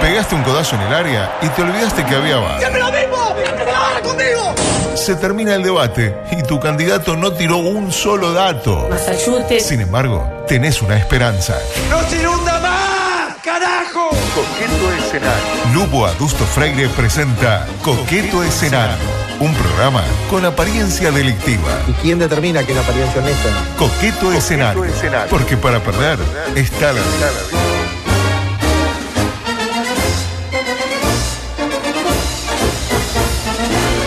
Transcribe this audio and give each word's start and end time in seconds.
Pegaste 0.00 0.34
un 0.34 0.42
codazo 0.42 0.76
en 0.76 0.82
el 0.82 0.94
área 0.94 1.38
y 1.42 1.48
te 1.48 1.62
olvidaste 1.62 2.04
que 2.04 2.14
había 2.14 2.36
bar. 2.36 2.58
¡Siempre 2.60 2.80
lo 2.80 2.92
mismo! 2.92 3.16
¡Ahora 3.16 4.00
conmigo! 4.02 4.54
Se 4.94 5.16
termina 5.16 5.54
el 5.54 5.62
debate 5.62 6.16
y 6.30 6.42
tu 6.42 6.60
candidato 6.60 7.16
no 7.16 7.32
tiró 7.32 7.56
un 7.56 7.92
solo 7.92 8.32
dato. 8.32 8.88
Masayute. 8.88 9.58
Sin 9.60 9.80
embargo, 9.80 10.44
tenés 10.46 10.80
una 10.80 10.96
esperanza. 10.96 11.58
¡No 11.90 12.02
se 12.08 12.20
inunda 12.20 12.60
más! 12.60 13.36
¡Carajo! 13.42 14.10
Coqueto 14.34 14.92
Escenario. 14.92 15.44
Lupo 15.74 16.06
Adusto 16.06 16.44
Freire 16.44 16.88
presenta 16.90 17.66
Coqueto 17.82 18.42
Escenario. 18.44 19.26
Un 19.40 19.52
programa 19.54 20.02
con 20.30 20.44
apariencia 20.46 21.10
delictiva. 21.10 21.68
¿Y 21.88 21.92
quién 21.94 22.18
determina 22.18 22.64
que 22.64 22.72
es 22.72 22.76
la 22.76 22.82
apariencia 22.82 23.20
honesta? 23.20 23.48
Coqueto, 23.78 24.32
escenario. 24.32 24.84
Porque 25.28 25.58
para 25.58 25.78
perder 25.80 26.18
está 26.54 26.86
la 26.86 27.00
vida. 27.00 27.65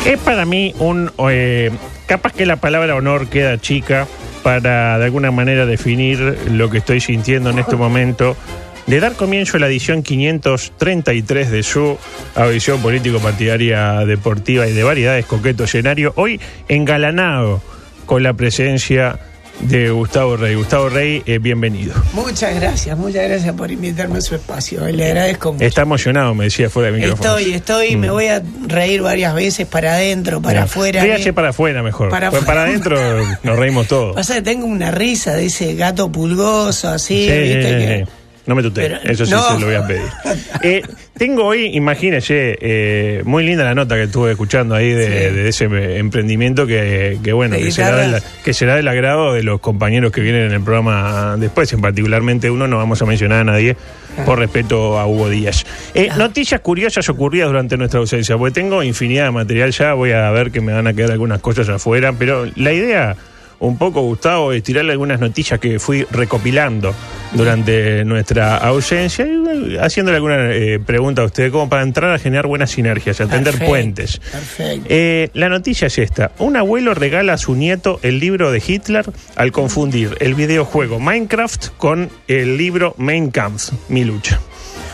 Es 0.05 0.17
para 0.19 0.45
mí 0.45 0.73
un... 0.79 1.11
eh, 1.29 1.71
capaz 2.07 2.33
que 2.33 2.45
la 2.45 2.55
palabra 2.55 2.95
honor 2.95 3.27
queda 3.27 3.59
chica 3.59 4.07
para 4.43 4.97
de 4.97 5.05
alguna 5.05 5.31
manera 5.31 5.65
definir 5.65 6.37
lo 6.51 6.69
que 6.69 6.79
estoy 6.79 6.99
sintiendo 7.01 7.49
en 7.49 7.59
este 7.59 7.75
momento. 7.75 8.35
De 8.87 8.99
dar 8.99 9.13
comienzo 9.13 9.57
a 9.57 9.59
la 9.59 9.67
edición 9.67 10.01
533 10.01 11.51
de 11.51 11.61
su 11.61 11.95
audición 12.33 12.81
político-partidaria 12.81 13.99
deportiva 14.05 14.67
y 14.67 14.73
de 14.73 14.81
variedades 14.83 15.27
coqueto 15.27 15.65
escenario, 15.65 16.13
hoy 16.15 16.41
engalanado 16.67 17.61
con 18.07 18.23
la 18.23 18.33
presencia 18.33 19.19
de 19.61 19.89
Gustavo 19.89 20.37
Rey. 20.37 20.55
Gustavo 20.55 20.89
Rey, 20.89 21.21
eh, 21.25 21.37
bienvenido. 21.39 21.93
Muchas 22.13 22.55
gracias, 22.55 22.97
muchas 22.97 23.27
gracias 23.27 23.53
por 23.55 23.71
invitarme 23.71 24.17
a 24.19 24.21
su 24.21 24.35
espacio. 24.35 24.87
Le 24.87 25.05
agradezco 25.07 25.53
mucho. 25.53 25.65
Está 25.65 25.81
emocionado, 25.81 26.33
me 26.33 26.45
decía 26.45 26.69
fuera 26.69 26.91
del 26.91 26.99
micrófono. 27.01 27.37
Estoy, 27.37 27.53
estoy, 27.53 27.95
Mm. 27.95 27.99
me 27.99 28.09
voy 28.11 28.27
a 28.27 28.41
reír 28.67 29.01
varias 29.01 29.33
veces 29.35 29.67
para 29.67 29.93
adentro, 29.93 30.41
para 30.41 30.63
afuera. 30.63 31.03
ríase 31.03 31.29
Eh, 31.29 31.33
para 31.33 31.49
afuera 31.49 31.83
mejor. 31.83 32.09
Para 32.09 32.29
Pues 32.31 32.43
para 32.43 32.63
adentro 32.63 32.97
nos 33.43 33.57
reímos 33.59 33.87
todos. 33.87 34.15
Pasa 34.15 34.35
que 34.35 34.41
tengo 34.41 34.65
una 34.65 34.91
risa 34.91 35.33
de 35.35 35.45
ese 35.47 35.75
gato 35.75 36.11
pulgoso, 36.11 36.89
así, 36.89 37.25
Sí, 37.27 37.31
¿viste? 37.31 37.61
sí, 37.61 37.85
que- 37.85 38.03
sí. 38.05 38.11
No 38.45 38.55
me 38.55 38.63
tutee, 38.63 38.89
Pero- 38.89 39.11
eso 39.11 39.25
sí 39.25 39.31
no. 39.31 39.43
se 39.53 39.59
lo 39.59 39.65
voy 39.67 39.75
a 39.75 39.85
pedir. 39.87 40.01
Eh, 40.61 40.81
tengo 41.17 41.45
hoy, 41.45 41.67
imagínese, 41.75 42.57
eh, 42.59 43.21
muy 43.23 43.45
linda 43.45 43.63
la 43.63 43.73
nota 43.75 43.95
que 43.95 44.03
estuve 44.03 44.31
escuchando 44.31 44.75
ahí 44.75 44.91
de, 44.91 45.05
Sí. 45.05 45.35
de 45.35 45.47
ese 45.47 45.97
emprendimiento 45.97 46.67
que, 46.67 47.17
que 47.23 47.31
bueno, 47.31 47.55
que 47.55 47.71
será, 47.71 47.95
del, 47.95 48.21
que 48.43 48.53
será 48.53 48.75
del 48.75 48.87
agrado 48.89 49.33
de 49.33 49.43
los 49.43 49.61
compañeros 49.61 50.11
que 50.11 50.19
vienen 50.21 50.47
en 50.47 50.51
el 50.51 50.61
programa 50.61 51.35
después, 51.37 51.71
en 51.71 51.79
particularmente 51.81 52.49
uno, 52.51 52.67
no 52.67 52.75
vamos 52.77 53.01
a 53.01 53.05
mencionar 53.05 53.39
a 53.41 53.43
nadie 53.45 53.77
por 54.25 54.39
respeto 54.39 54.99
a 54.99 55.07
Hugo 55.07 55.29
Díaz. 55.29 55.65
Eh, 55.93 56.09
Noticias 56.17 56.59
curiosas 56.59 57.07
ocurridas 57.07 57.47
durante 57.47 57.77
nuestra 57.77 57.99
ausencia, 58.01 58.37
porque 58.37 58.53
tengo 58.53 58.83
infinidad 58.83 59.25
de 59.25 59.31
material 59.31 59.71
ya, 59.71 59.93
voy 59.93 60.11
a 60.11 60.29
ver 60.31 60.51
que 60.51 60.59
me 60.59 60.73
van 60.73 60.87
a 60.87 60.93
quedar 60.93 61.11
algunas 61.11 61.39
cosas 61.39 61.69
afuera, 61.69 62.11
pero 62.19 62.45
la 62.55 62.73
idea 62.73 63.15
un 63.59 63.77
poco, 63.77 64.01
Gustavo, 64.01 64.51
es 64.51 64.63
tirarle 64.63 64.93
algunas 64.93 65.19
noticias 65.19 65.59
que 65.59 65.79
fui 65.79 66.05
recopilando 66.11 66.93
durante 67.33 68.03
nuestra 68.05 68.57
ausencia 68.57 69.25
y 69.27 69.77
haciéndole 69.77 70.17
alguna 70.17 70.51
eh, 70.51 70.79
pregunta 70.79 71.21
a 71.21 71.25
usted, 71.25 71.51
como 71.51 71.69
para 71.69 71.83
entrar 71.83 72.11
a 72.11 72.19
generar 72.19 72.47
buenas 72.47 72.71
sinergias, 72.71 73.19
a 73.21 73.27
tender 73.27 73.53
Perfecto, 73.53 73.65
puentes. 73.65 74.17
Perfecto. 74.19 74.87
Eh, 74.89 75.29
la 75.33 75.49
noticia 75.49 75.87
es 75.87 75.97
esta. 75.97 76.31
Un 76.39 76.57
abuelo 76.57 76.93
regala 76.93 77.33
a 77.33 77.37
su 77.37 77.55
nieto 77.55 77.99
el 78.01 78.19
libro 78.19 78.51
de 78.51 78.63
Hitler 78.65 79.05
al 79.35 79.51
confundir 79.51 80.15
el 80.19 80.35
videojuego 80.35 80.99
Minecraft 80.99 81.67
con 81.77 82.09
el 82.27 82.57
libro 82.57 82.95
Mein 82.97 83.31
Kampf, 83.31 83.71
Mi 83.89 84.03
lucha. 84.03 84.39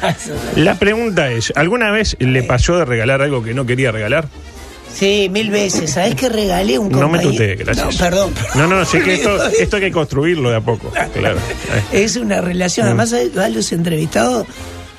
La 0.56 0.76
pregunta 0.76 1.32
es, 1.32 1.54
¿alguna 1.56 1.92
vez 1.92 2.16
le 2.20 2.44
pasó 2.44 2.78
de 2.78 2.86
regalar 2.86 3.22
algo 3.22 3.44
que 3.44 3.54
no 3.54 3.66
quería 3.66 3.92
regalar? 3.92 4.28
Sí, 4.98 5.28
mil 5.30 5.50
veces. 5.52 5.92
¿Sabés 5.92 6.16
que 6.16 6.30
regalé 6.30 6.80
un 6.80 6.90
No 6.90 6.98
me 7.10 7.20
compañero? 7.20 7.32
tutee, 7.32 7.56
gracias. 7.56 7.94
No, 7.94 7.98
perdón. 8.00 8.34
No, 8.56 8.68
no, 8.68 8.86
sé 8.86 9.02
que 9.02 9.16
esto, 9.16 9.46
esto 9.60 9.76
hay 9.76 9.82
que 9.84 9.92
construirlo 9.92 10.50
de 10.50 10.56
a 10.56 10.62
poco. 10.62 10.92
Claro. 11.14 11.38
Es 11.92 12.16
una 12.16 12.40
relación. 12.42 12.86
Mm. 12.86 12.90
Además, 13.00 13.14
a 13.14 13.50
los 13.50 13.72
entrevistados, 13.74 14.48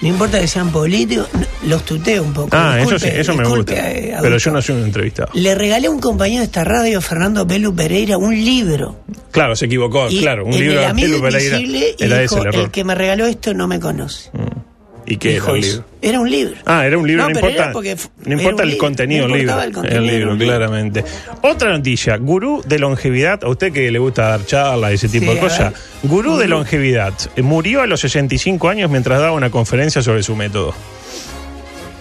no 0.03 0.09
importa 0.09 0.39
que 0.39 0.47
sean 0.49 0.71
políticos, 0.71 1.27
los 1.67 1.83
tuteo 1.85 2.23
un 2.23 2.35
poco. 2.35 2.51
Ah, 2.53 2.79
eso 2.79 2.99
sí, 2.99 3.09
eso 3.11 3.35
me 3.35 3.49
gusta. 3.49 3.73
eh, 3.91 4.15
Pero 4.21 4.37
yo 4.37 4.51
no 4.51 4.61
soy 4.61 4.77
un 4.77 4.83
entrevistado. 4.85 5.31
Le 5.33 5.55
regalé 5.55 5.87
a 5.87 5.91
un 5.91 6.01
compañero 6.01 6.41
de 6.41 6.47
esta 6.47 6.63
radio, 6.65 7.01
Fernando 7.01 7.47
Pelu 7.47 7.75
Pereira, 7.75 8.19
un 8.19 8.35
libro. 8.35 8.97
Claro, 9.31 9.57
se 9.57 9.65
equivocó, 9.65 10.09
Y 10.11 10.21
claro. 10.21 10.45
Un 10.45 10.53
libro 10.59 10.81
de 10.83 10.95
Pelu 10.95 11.23
Pereira 11.23 11.57
era 11.99 12.19
dijo, 12.21 12.35
ese 12.37 12.41
el 12.43 12.47
error. 12.49 12.65
el 12.67 12.71
que 12.71 12.85
me 12.85 12.95
regaló 12.95 13.25
esto 13.27 13.55
no 13.55 13.67
me 13.67 13.81
conoce. 13.81 14.31
¿Y 15.09 15.19
qué 15.19 15.37
era 15.37 15.53
el 15.53 15.61
libro? 15.61 15.85
Era 16.03 16.21
un 16.21 16.31
libro. 16.31 16.57
Ah, 16.67 16.85
era 16.85 16.99
un 16.99 17.07
libro, 17.07 17.23
no, 17.23 17.29
No, 17.31 17.35
importa, 17.39 17.73
no 18.25 18.33
importa 18.33 18.63
el 18.65 18.69
libro, 18.71 18.85
contenido 18.85 19.29
no 19.29 19.37
libro. 19.37 19.63
el 19.63 19.73
contenido, 19.73 20.01
el 20.01 20.07
libro, 20.07 20.33
libro. 20.35 20.47
claramente. 20.47 21.05
Otra 21.43 21.71
noticia, 21.71 22.17
gurú 22.17 22.63
de 22.67 22.79
longevidad, 22.81 23.45
a 23.45 23.49
usted 23.49 23.73
que 23.73 23.91
le 23.91 23.99
gusta 24.01 24.29
dar 24.31 24.45
charlas 24.45 24.91
y 24.91 24.95
ese 24.95 25.09
tipo 25.09 25.27
Sí, 25.27 25.35
de 25.35 25.41
cosas, 25.41 25.75
gurú 26.03 26.37
de 26.37 26.49
longevidad, 26.49 27.13
eh, 27.37 27.43
murió 27.43 27.83
a 27.83 27.87
los 27.87 28.01
65 28.01 28.69
años 28.69 28.91
mientras 28.91 29.21
daba 29.21 29.33
una 29.33 29.51
conferencia 29.51 30.03
sobre 30.03 30.23
su 30.25 30.35
método. 30.35 30.75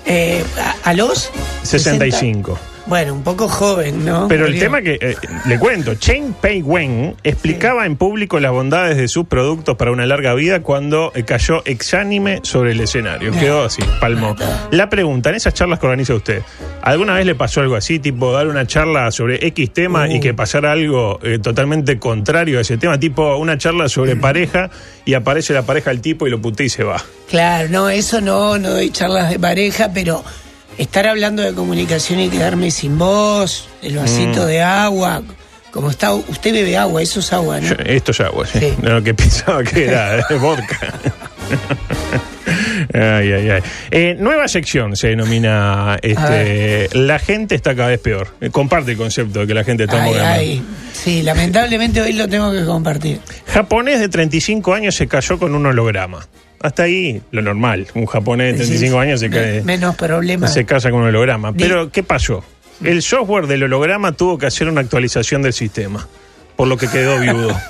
Eh, 0.07 0.44
a, 0.83 0.89
a 0.89 0.94
los 0.94 1.29
65. 1.63 2.57
60. 2.57 2.75
Bueno, 2.88 3.13
un 3.13 3.23
poco 3.23 3.47
joven, 3.47 4.06
¿no? 4.06 4.28
Pero 4.28 4.46
el 4.46 4.59
tema 4.59 4.81
que, 4.81 5.00
eh, 5.01 5.16
le 5.47 5.57
cuento, 5.57 5.96
Chen 5.96 6.35
Pei 6.40 6.62
Wen 6.62 7.16
explicaba 7.23 7.88
en 7.88 7.96
público 7.96 8.40
las 8.40 8.51
bondades 8.51 8.96
de 8.97 9.07
sus 9.07 9.25
productos 9.25 9.75
para 9.75 9.90
una 9.91 10.06
larga 10.06 10.35
vida 10.35 10.62
cuando 10.62 11.12
eh, 11.16 11.24
cayó 11.24 11.63
exánime 11.66 12.41
sobre 12.44 12.74
el 12.74 12.79
escenario. 12.79 13.31
Quedó 13.31 13.63
así, 13.63 13.81
palmó. 14.00 14.35
La 14.69 14.88
pregunta, 14.88 15.29
en 15.29 15.35
esas 15.35 15.56
charlas 15.56 15.79
que 15.79 15.88
organiza 15.88 16.13
usted, 16.13 16.44
¿alguna 16.84 17.16
vez 17.16 17.25
le 17.25 17.34
pasó 17.34 17.62
algo 17.62 17.75
así, 17.75 17.97
tipo 17.97 18.31
dar 18.31 18.47
una 18.47 18.68
charla 18.68 19.09
sobre 19.09 19.45
X 19.47 19.74
tema 19.74 20.07
y 20.07 20.19
que 20.19 20.35
pasara 20.35 20.72
algo 20.72 21.19
eh, 21.24 21.40
totalmente 21.40 21.97
contrario 21.97 22.59
a 22.59 22.62
ese 22.62 22.78
tema? 22.78 23.00
Tipo 23.00 23.35
una 23.38 23.57
charla 23.57 23.90
sobre 23.90 24.16
pareja 24.16 24.69
y 25.06 25.16
aparece 25.16 25.53
la 25.53 25.63
pareja 25.63 25.90
del 25.90 26.01
tipo 26.01 26.28
y 26.28 26.29
lo 26.29 26.40
putea 26.40 26.68
y 26.68 26.69
se 26.69 26.84
va. 26.84 27.03
Claro, 27.29 27.68
no, 27.69 27.90
eso 27.90 28.22
no, 28.22 28.59
no 28.59 28.69
doy 28.69 28.91
charlas 28.91 29.31
de 29.31 29.40
pareja, 29.40 29.90
pero 29.91 30.24
estar 30.78 31.08
hablando 31.08 31.41
de 31.44 31.53
comunicación 31.53 32.19
y 32.19 32.30
quedarme 32.30 32.72
sin 32.72 32.97
voz, 32.97 33.68
el 33.81 33.97
vasito 33.97 34.44
Mm. 34.44 34.47
de 34.47 34.62
agua, 34.62 35.22
como 35.72 35.90
está, 35.90 36.13
usted 36.13 36.53
bebe 36.53 36.78
agua, 36.78 37.02
eso 37.02 37.19
es 37.19 37.34
agua, 37.34 37.59
¿no? 37.59 37.68
Yo- 37.69 37.75
Esto 37.86 38.12
es 38.12 38.19
agua, 38.22 38.46
sí. 38.47 38.59
Sí. 38.59 38.74
No, 38.81 39.03
que 39.03 39.13
pensaba 39.16 39.63
que 39.63 39.86
era 39.86 40.19
eh, 40.19 40.24
vodka. 40.40 40.78
Ay, 42.94 43.31
ay, 43.34 43.50
ay. 43.50 43.62
Eh, 43.91 44.16
nueva 44.19 44.47
sección 44.47 44.96
se 44.96 45.08
denomina 45.09 45.97
este, 46.02 46.88
La 46.94 47.19
gente 47.19 47.56
está 47.56 47.75
cada 47.75 47.90
vez 47.90 48.00
peor. 48.00 48.28
Eh, 48.40 48.50
Comparte 48.52 48.92
el 48.92 48.97
concepto 48.97 49.40
de 49.42 49.47
que 49.47 49.53
la 49.53 49.63
gente 49.63 49.84
está 49.86 50.02
Ay, 50.03 50.09
muy 50.12 50.19
ay. 50.19 50.63
Sí, 50.94 51.22
lamentablemente 51.24 52.02
hoy 52.02 52.13
lo 52.13 52.28
tengo 52.28 52.52
que 52.52 52.63
compartir. 52.63 53.19
Japonés 53.47 54.00
de 54.00 54.09
35 54.09 54.74
años 54.74 54.96
se 54.96 55.07
cayó 55.07 55.38
con 55.40 55.56
un 55.56 55.66
holograma. 55.66 56.25
Hasta 56.65 56.83
ahí 56.83 57.21
lo 57.31 57.43
normal. 57.43 57.85
Un 57.93 58.07
japonés 58.07 58.53
de 58.53 58.65
35 58.65 58.99
años 58.99 59.19
se 59.19 59.29
cae. 59.29 59.61
Menos 59.61 59.95
problemas. 59.95 60.51
Se 60.51 60.65
casa 60.65 60.89
con 60.89 61.01
un 61.01 61.07
holograma. 61.09 61.53
Pero, 61.53 61.91
¿qué 61.91 62.01
pasó? 62.01 62.43
El 62.83 63.03
software 63.03 63.45
del 63.45 63.63
holograma 63.63 64.13
tuvo 64.13 64.37
que 64.39 64.47
hacer 64.47 64.67
una 64.67 64.81
actualización 64.81 65.43
del 65.43 65.53
sistema, 65.53 66.07
por 66.55 66.67
lo 66.67 66.75
que 66.75 66.87
quedó 66.87 67.19
viudo. 67.19 67.55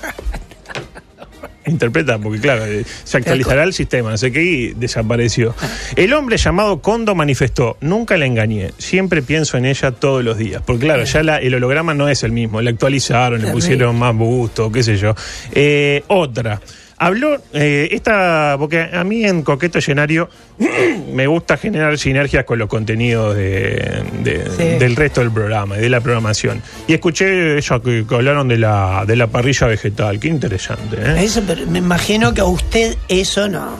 Interpreta, 1.68 2.20
porque 2.20 2.40
claro, 2.40 2.64
eh, 2.68 2.86
se 3.04 3.18
actualizará 3.18 3.64
el 3.64 3.74
sistema, 3.74 4.12
no 4.12 4.18
sé 4.18 4.32
qué, 4.32 4.44
y 4.44 4.74
desapareció. 4.76 5.56
El 5.96 6.14
hombre 6.14 6.38
llamado 6.38 6.80
Kondo 6.80 7.16
manifestó, 7.16 7.76
nunca 7.82 8.18
la 8.18 8.28
engañé, 8.28 8.72
siempre 8.78 9.24
pienso 9.24 9.58
en 9.58 9.66
ella 9.66 9.92
todos 9.92 10.24
los 10.24 10.38
días. 10.38 10.62
Porque 10.64 10.86
claro, 10.86 11.04
ya 11.06 11.24
la- 11.24 11.38
el 11.40 11.56
holograma 11.56 11.96
no 11.96 12.08
es 12.08 12.22
el 12.22 12.32
mismo, 12.32 12.62
le 12.62 12.70
actualizaron, 12.70 13.42
le 13.42 13.52
pusieron 13.52 13.98
más 13.98 14.16
busto, 14.16 14.72
qué 14.72 14.84
sé 14.84 14.96
yo. 14.98 15.16
Eh, 15.54 16.04
otra. 16.08 16.62
Habló, 16.98 17.42
eh, 17.52 17.90
esta, 17.92 18.56
porque 18.58 18.80
a 18.94 19.04
mí 19.04 19.26
en 19.26 19.42
Coqueto 19.44 19.80
Escenario 19.80 20.30
me 21.14 21.28
gusta 21.28 21.58
generar 21.58 21.98
sinergias 21.98 22.46
con 22.46 22.58
los 22.58 22.70
contenidos 22.70 23.36
de, 23.36 24.02
de- 24.24 24.46
Sí. 24.56 24.64
del 24.80 24.96
resto 24.96 25.20
del 25.20 25.32
programa 25.32 25.78
y 25.78 25.82
de 25.82 25.90
la 25.90 26.00
programación. 26.00 26.62
Y 26.88 26.94
escuché 26.94 27.58
eso 27.58 27.82
que, 27.82 28.06
que 28.08 28.16
hablaron 28.16 28.48
de 28.48 28.58
la, 28.58 29.04
de 29.06 29.18
la 29.18 29.28
parrilla 29.28 29.68
vegetal, 29.68 30.20
qué 30.22 30.30
interesante. 30.30 30.96
¿eh? 31.00 31.24
Eso, 31.26 31.44
pero 31.46 31.66
me 31.68 31.80
imagino 31.80 32.34
que 32.34 32.40
a 32.42 32.46
usted 32.46 32.96
eso 33.10 33.50
no. 33.50 33.78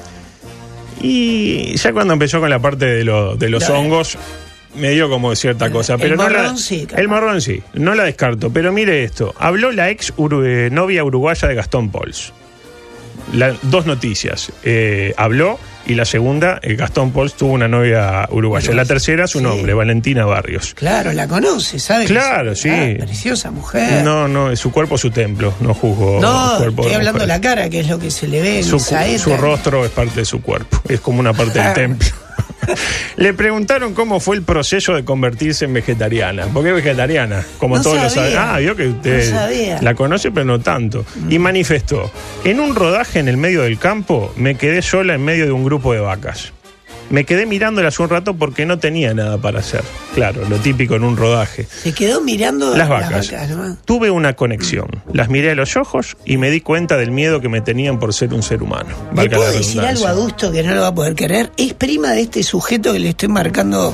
Y 1.02 1.76
ya 1.78 1.94
cuando 1.94 2.14
empezó 2.14 2.40
con 2.40 2.50
la 2.50 2.60
parte 2.60 2.86
de, 2.86 3.04
lo- 3.06 3.36
de 3.38 3.50
los 3.50 3.70
No. 3.70 3.76
hongos, 3.80 4.18
me 4.76 4.90
dio 4.92 5.10
como 5.10 5.34
cierta 5.36 5.70
cosa. 5.72 5.94
el 5.94 6.00
Pero 6.02 6.16
no 6.18 6.28
la- 6.30 6.38
marrón 6.40 6.58
sí, 6.58 6.86
capaz. 6.86 7.02
El 7.02 7.08
marrón 7.08 7.42
sí, 7.42 7.62
no 7.74 7.96
la 7.96 8.04
descarto. 8.04 8.52
Pero 8.52 8.72
mire 8.74 9.04
esto, 9.04 9.34
habló 9.40 9.72
la 9.72 9.90
ex 9.90 10.14
uru- 10.18 10.70
novia 10.72 11.04
uruguaya 11.04 11.48
de 11.48 11.56
Gastón 11.56 11.90
Pols. 11.92 12.34
La- 13.34 13.56
dos 13.64 13.86
noticias. 13.86 14.52
Eh, 14.64 15.14
habló 15.18 15.60
Y 15.88 15.94
la 15.94 16.06
segunda, 16.06 16.60
eh, 16.64 16.74
Gastón 16.74 17.12
Pols 17.12 17.36
tuvo 17.36 17.52
una 17.54 17.68
novia 17.68 18.28
uruguaya. 18.32 18.74
La 18.74 18.86
tercera, 18.86 19.28
su 19.28 19.38
Sí. 19.38 19.44
nombre, 19.44 19.72
Valentina 19.76 20.26
Barrios. 20.26 20.74
Claro, 20.74 21.14
la 21.14 21.28
conoce, 21.28 21.78
¿sabe? 21.78 22.08
que 22.08 22.14
Claro, 22.14 22.56
sí. 22.56 22.70
ah, 22.72 23.06
preciosa 23.06 23.52
mujer. 23.52 24.04
No, 24.04 24.28
no, 24.28 24.56
su 24.56 24.72
cuerpo 24.72 24.96
es 24.96 25.02
su 25.02 25.12
templo, 25.12 25.54
no 25.60 25.76
juzgo. 25.76 26.20
No, 26.20 26.54
el 26.54 26.58
cuerpo 26.58 26.82
estoy 26.82 26.90
de 26.90 26.96
hablando 26.96 27.20
de 27.20 27.28
la 27.28 27.40
cara, 27.40 27.70
que 27.70 27.82
es 27.82 27.88
lo 27.88 28.00
que 28.00 28.10
se 28.10 28.28
le 28.28 28.42
ve 28.42 28.58
en 28.58 28.64
su, 28.64 28.80
su 28.80 29.38
rostro 29.38 29.86
es 29.86 29.92
parte 29.92 30.22
de 30.22 30.26
su 30.26 30.42
cuerpo, 30.42 30.82
es 30.90 31.00
como 31.02 31.20
una 31.20 31.34
parte 31.34 31.60
del 31.62 31.74
templo. 31.76 32.08
Le 33.18 33.34
preguntaron 33.34 33.94
cómo 33.94 34.20
fue 34.20 34.36
el 34.36 34.44
proceso 34.44 34.94
de 34.96 35.04
convertirse 35.06 35.66
en 35.66 35.74
vegetariana. 35.74 36.46
¿Por 36.48 36.64
qué 36.64 36.72
vegetariana? 36.72 37.44
Como 37.58 37.78
No 37.78 37.84
todos 37.84 38.02
lo 38.02 38.10
saben. 38.10 38.34
Ah, 38.38 38.58
vio 38.60 38.76
que 38.76 38.88
usted 38.88 39.32
No 39.32 39.38
sabía. 39.40 39.82
la 39.82 39.94
conoce, 39.96 40.32
pero 40.32 40.46
no 40.46 40.60
tanto. 40.60 41.06
Y 41.30 41.40
manifestó: 41.40 42.12
En 42.44 42.60
un 42.60 42.76
rodaje 42.76 43.20
en 43.20 43.28
el 43.28 43.38
medio 43.38 43.62
del 43.62 43.78
campo, 43.78 44.34
me 44.36 44.56
quedé 44.56 44.82
sola 44.82 45.16
en 45.16 45.24
medio 45.24 45.46
de 45.46 45.52
un 45.52 45.64
grupo 45.64 45.94
de 45.94 46.00
vacas. 46.00 46.52
Me 47.10 47.24
quedé 47.24 47.46
mirándolas 47.46 48.00
un 48.00 48.10
rato 48.10 48.36
porque 48.36 48.66
no 48.66 48.80
tenía 48.80 49.14
nada 49.14 49.38
para 49.38 49.60
hacer. 49.60 49.84
Claro, 50.14 50.48
lo 50.50 50.58
típico 50.58 50.96
en 50.96 51.04
un 51.04 51.18
rodaje. 51.18 51.66
Se 51.66 51.94
quedó 51.94 52.22
mirando 52.22 52.76
Las 52.76 52.90
vacas. 52.90 53.32
¿no? 53.50 53.78
Tuve 53.86 54.10
una 54.10 54.34
conexión. 54.34 54.88
Las 55.14 55.30
miré 55.30 55.52
a 55.52 55.56
los 55.56 55.76
ojos 55.78 56.18
y 56.26 56.38
me 56.38 56.50
di 56.50 56.62
cuenta 56.62 56.98
del 56.98 57.12
miedo 57.12 57.42
que 57.42 57.50
me 57.50 57.62
tenían 57.62 58.00
por 58.00 58.14
ser 58.14 58.34
un 58.34 58.44
ser 58.44 58.64
humano. 58.64 58.90
¿Le 59.16 59.30
puedo 59.30 59.52
decir 59.52 59.82
algo 59.82 60.08
adusto 60.08 60.52
que 60.52 60.64
no 60.64 60.74
lo 60.74 60.82
va 60.82 60.88
a 60.88 60.96
poder 60.96 61.16
querer? 61.16 61.52
Es 61.58 61.74
prima 61.74 62.12
de 62.12 62.22
este 62.22 62.44
sujeto 62.44 62.94
que 62.94 63.00
le 63.00 63.10
estoy 63.10 63.30
marcando 63.30 63.94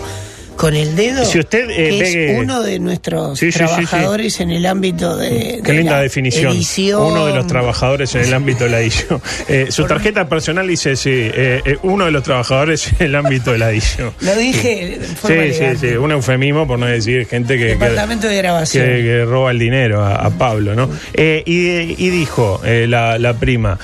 con 0.56 0.76
el 0.76 0.96
dedo. 0.96 1.26
Si 1.26 1.40
usted, 1.40 1.70
eh, 1.72 1.90
que 2.00 2.32
es 2.34 2.40
uno 2.40 2.62
de 2.62 2.80
nuestros 2.80 3.40
Sí, 3.40 3.52
sí, 3.52 3.60
sí, 3.60 3.66
sí. 3.66 3.68
trabajadores 3.86 4.40
en 4.40 4.52
el 4.52 4.66
ámbito 4.66 5.18
de. 5.18 5.62
Qué 5.64 5.72
de 5.72 5.78
linda 5.78 5.94
la 5.94 6.02
definición. 6.02 6.54
edición. 6.54 7.02
Uno 7.02 7.26
de 7.26 7.34
los 7.34 7.48
trabajadores 7.48 8.14
en 8.16 8.22
el 8.26 8.34
ámbito 8.34 8.66
de 8.66 8.70
la 8.70 8.80
edición. 8.82 9.22
Eh, 9.48 9.68
su 9.70 9.86
tarjeta 9.86 10.28
personal 10.30 10.68
dice, 10.68 10.96
sí, 10.96 11.10
eh, 11.14 11.78
uno 11.84 12.06
de 12.06 12.12
los 12.12 12.24
trabajadores 12.24 12.92
en 13.00 13.08
el 13.08 13.16
ámbito 13.16 13.52
de 13.52 13.58
la 13.58 13.72
edición. 13.72 14.14
Lo 14.22 14.36
dije 14.36 15.00
Sí, 15.26 15.54
sí, 15.54 15.66
sí, 15.80 15.88
un 15.96 16.12
eufemismo 16.12 16.68
por 16.68 16.78
no 16.80 16.86
decir 16.86 17.26
gente 17.28 17.58
que, 17.58 17.64
que, 17.66 17.70
Departamento 17.74 18.28
de 18.28 18.38
grabación. 18.38 18.86
que- 18.86 19.02
que 19.02 19.26
roba 19.26 19.52
el 19.52 19.60
dinero 19.60 20.04
a, 20.04 20.16
a 20.16 20.30
Pablo, 20.32 20.76
¿no? 20.76 20.90
Y, 21.16 21.96
y 21.98 22.10
dijo 22.10 22.62
la, 22.64 23.18
la 23.18 23.34
prima, 23.34 23.80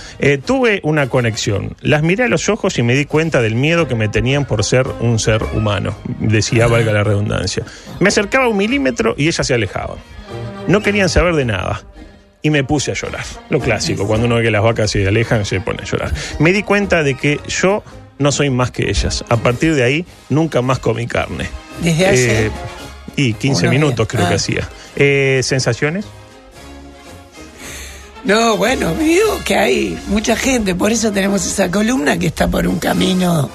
tuve 0.46 0.80
una 0.84 1.08
conexión, 1.10 1.75
las 1.81 2.04
miré 2.04 2.25
a 2.25 2.28
los 2.28 2.50
ojos 2.50 2.78
y 2.78 2.84
me 2.84 2.96
di 2.96 3.06
cuenta 3.06 3.42
del 3.42 3.56
miedo 3.56 3.88
que 3.88 3.96
me 3.96 4.08
tenían 4.10 4.46
por 4.46 4.64
ser 4.64 4.86
un 5.00 5.19
ser 5.19 5.44
humano, 5.56 5.96
decía, 6.19 6.56
valga 6.65 6.92
la 6.92 7.04
redundancia. 7.04 7.63
Me 8.00 8.07
acercaba 8.07 8.48
un 8.48 8.57
milímetro 8.57 9.13
y 9.15 9.27
ellas 9.27 9.45
se 9.45 9.54
alejaban. 9.54 9.98
No 10.68 10.81
querían 10.81 11.09
saber 11.09 11.36
de 11.36 11.45
nada. 11.45 11.83
Y 12.42 12.50
me 12.50 12.63
puse 12.63 12.92
a 12.92 12.94
llorar. 12.95 13.24
Lo 13.50 13.59
clásico, 13.59 14.07
cuando 14.07 14.25
uno 14.25 14.36
ve 14.38 14.44
que 14.44 14.51
las 14.51 14.63
vacas 14.63 14.89
se 14.89 15.06
alejan, 15.07 15.45
se 15.45 15.59
pone 15.59 15.83
a 15.83 15.86
llorar. 15.86 16.12
Me 16.39 16.54
di 16.54 16.63
cuenta 16.63 17.04
de 17.04 17.15
que 17.15 17.39
yo 17.48 17.83
no 18.19 18.31
soy 18.31 18.50
más 18.50 18.71
que 18.71 18.89
ellas. 18.89 19.24
A 19.30 19.38
partir 19.38 19.75
de 19.75 19.83
ahí, 19.83 20.06
nunca 20.30 20.62
más 20.63 20.80
comí 20.80 21.06
carne. 21.07 21.48
Desde 21.81 22.07
hace. 22.07 22.45
Eh, 22.48 22.51
y 23.15 23.33
15 23.33 23.63
unos 23.68 23.71
minutos 23.74 23.98
días. 23.98 24.07
creo 24.07 24.25
Ah. 24.25 24.30
que 24.30 24.36
hacía. 24.36 24.68
Eh, 24.95 25.42
¿Sensaciones? 25.44 26.06
No, 28.28 28.58
bueno, 28.58 28.94
veo 28.94 29.42
que 29.46 29.56
hay 29.56 29.98
mucha 30.08 30.36
gente, 30.36 30.76
por 30.76 30.92
eso 30.92 31.12
tenemos 31.14 31.46
esa 31.46 31.72
columna 31.72 32.20
que 32.20 32.28
está 32.28 32.48
por 32.50 32.68
un 32.68 32.78
camino 32.78 33.50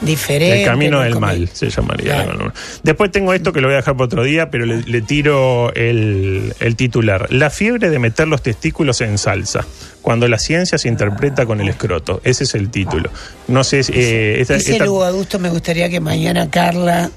diferente. 0.00 0.62
El 0.62 0.66
camino 0.66 0.96
no 0.96 1.02
del 1.04 1.20
mal 1.20 1.48
se 1.52 1.68
llamaría. 1.68 2.08
la 2.08 2.14
Claro. 2.22 2.30
columna. 2.32 2.54
Después 2.82 3.12
tengo 3.12 3.34
esto 3.34 3.52
que 3.52 3.60
lo 3.60 3.68
voy 3.68 3.74
a 3.74 3.76
dejar 3.78 3.94
para 3.96 4.06
otro 4.06 4.24
día, 4.24 4.50
pero 4.50 4.64
le, 4.64 4.82
le 4.82 5.02
tiro 5.02 5.72
el, 5.74 6.54
el 6.58 6.74
titular. 6.74 7.30
La 7.30 7.50
fiebre 7.50 7.90
de 7.90 7.98
meter 7.98 8.26
los 8.26 8.40
testículos 8.42 9.02
en 9.02 9.18
salsa, 9.18 9.64
cuando 10.00 10.26
la 10.26 10.38
ciencia 10.38 10.78
se 10.78 10.88
interpreta 10.88 11.44
con 11.44 11.60
el 11.60 11.68
escroto. 11.68 12.22
Ese 12.24 12.44
es 12.44 12.54
el 12.54 12.70
título. 12.70 13.10
No 13.48 13.62
sé, 13.62 13.82
si, 13.82 13.92
eh, 13.94 14.40
esta- 14.40 14.56
Ese 14.56 14.72
esta- 14.72 14.86
Lugo 14.86 15.04
Adusto 15.04 15.38
me 15.38 15.50
gustaría 15.50 15.90
que 15.90 16.00
mañana 16.00 16.48
Carla, 16.50 17.10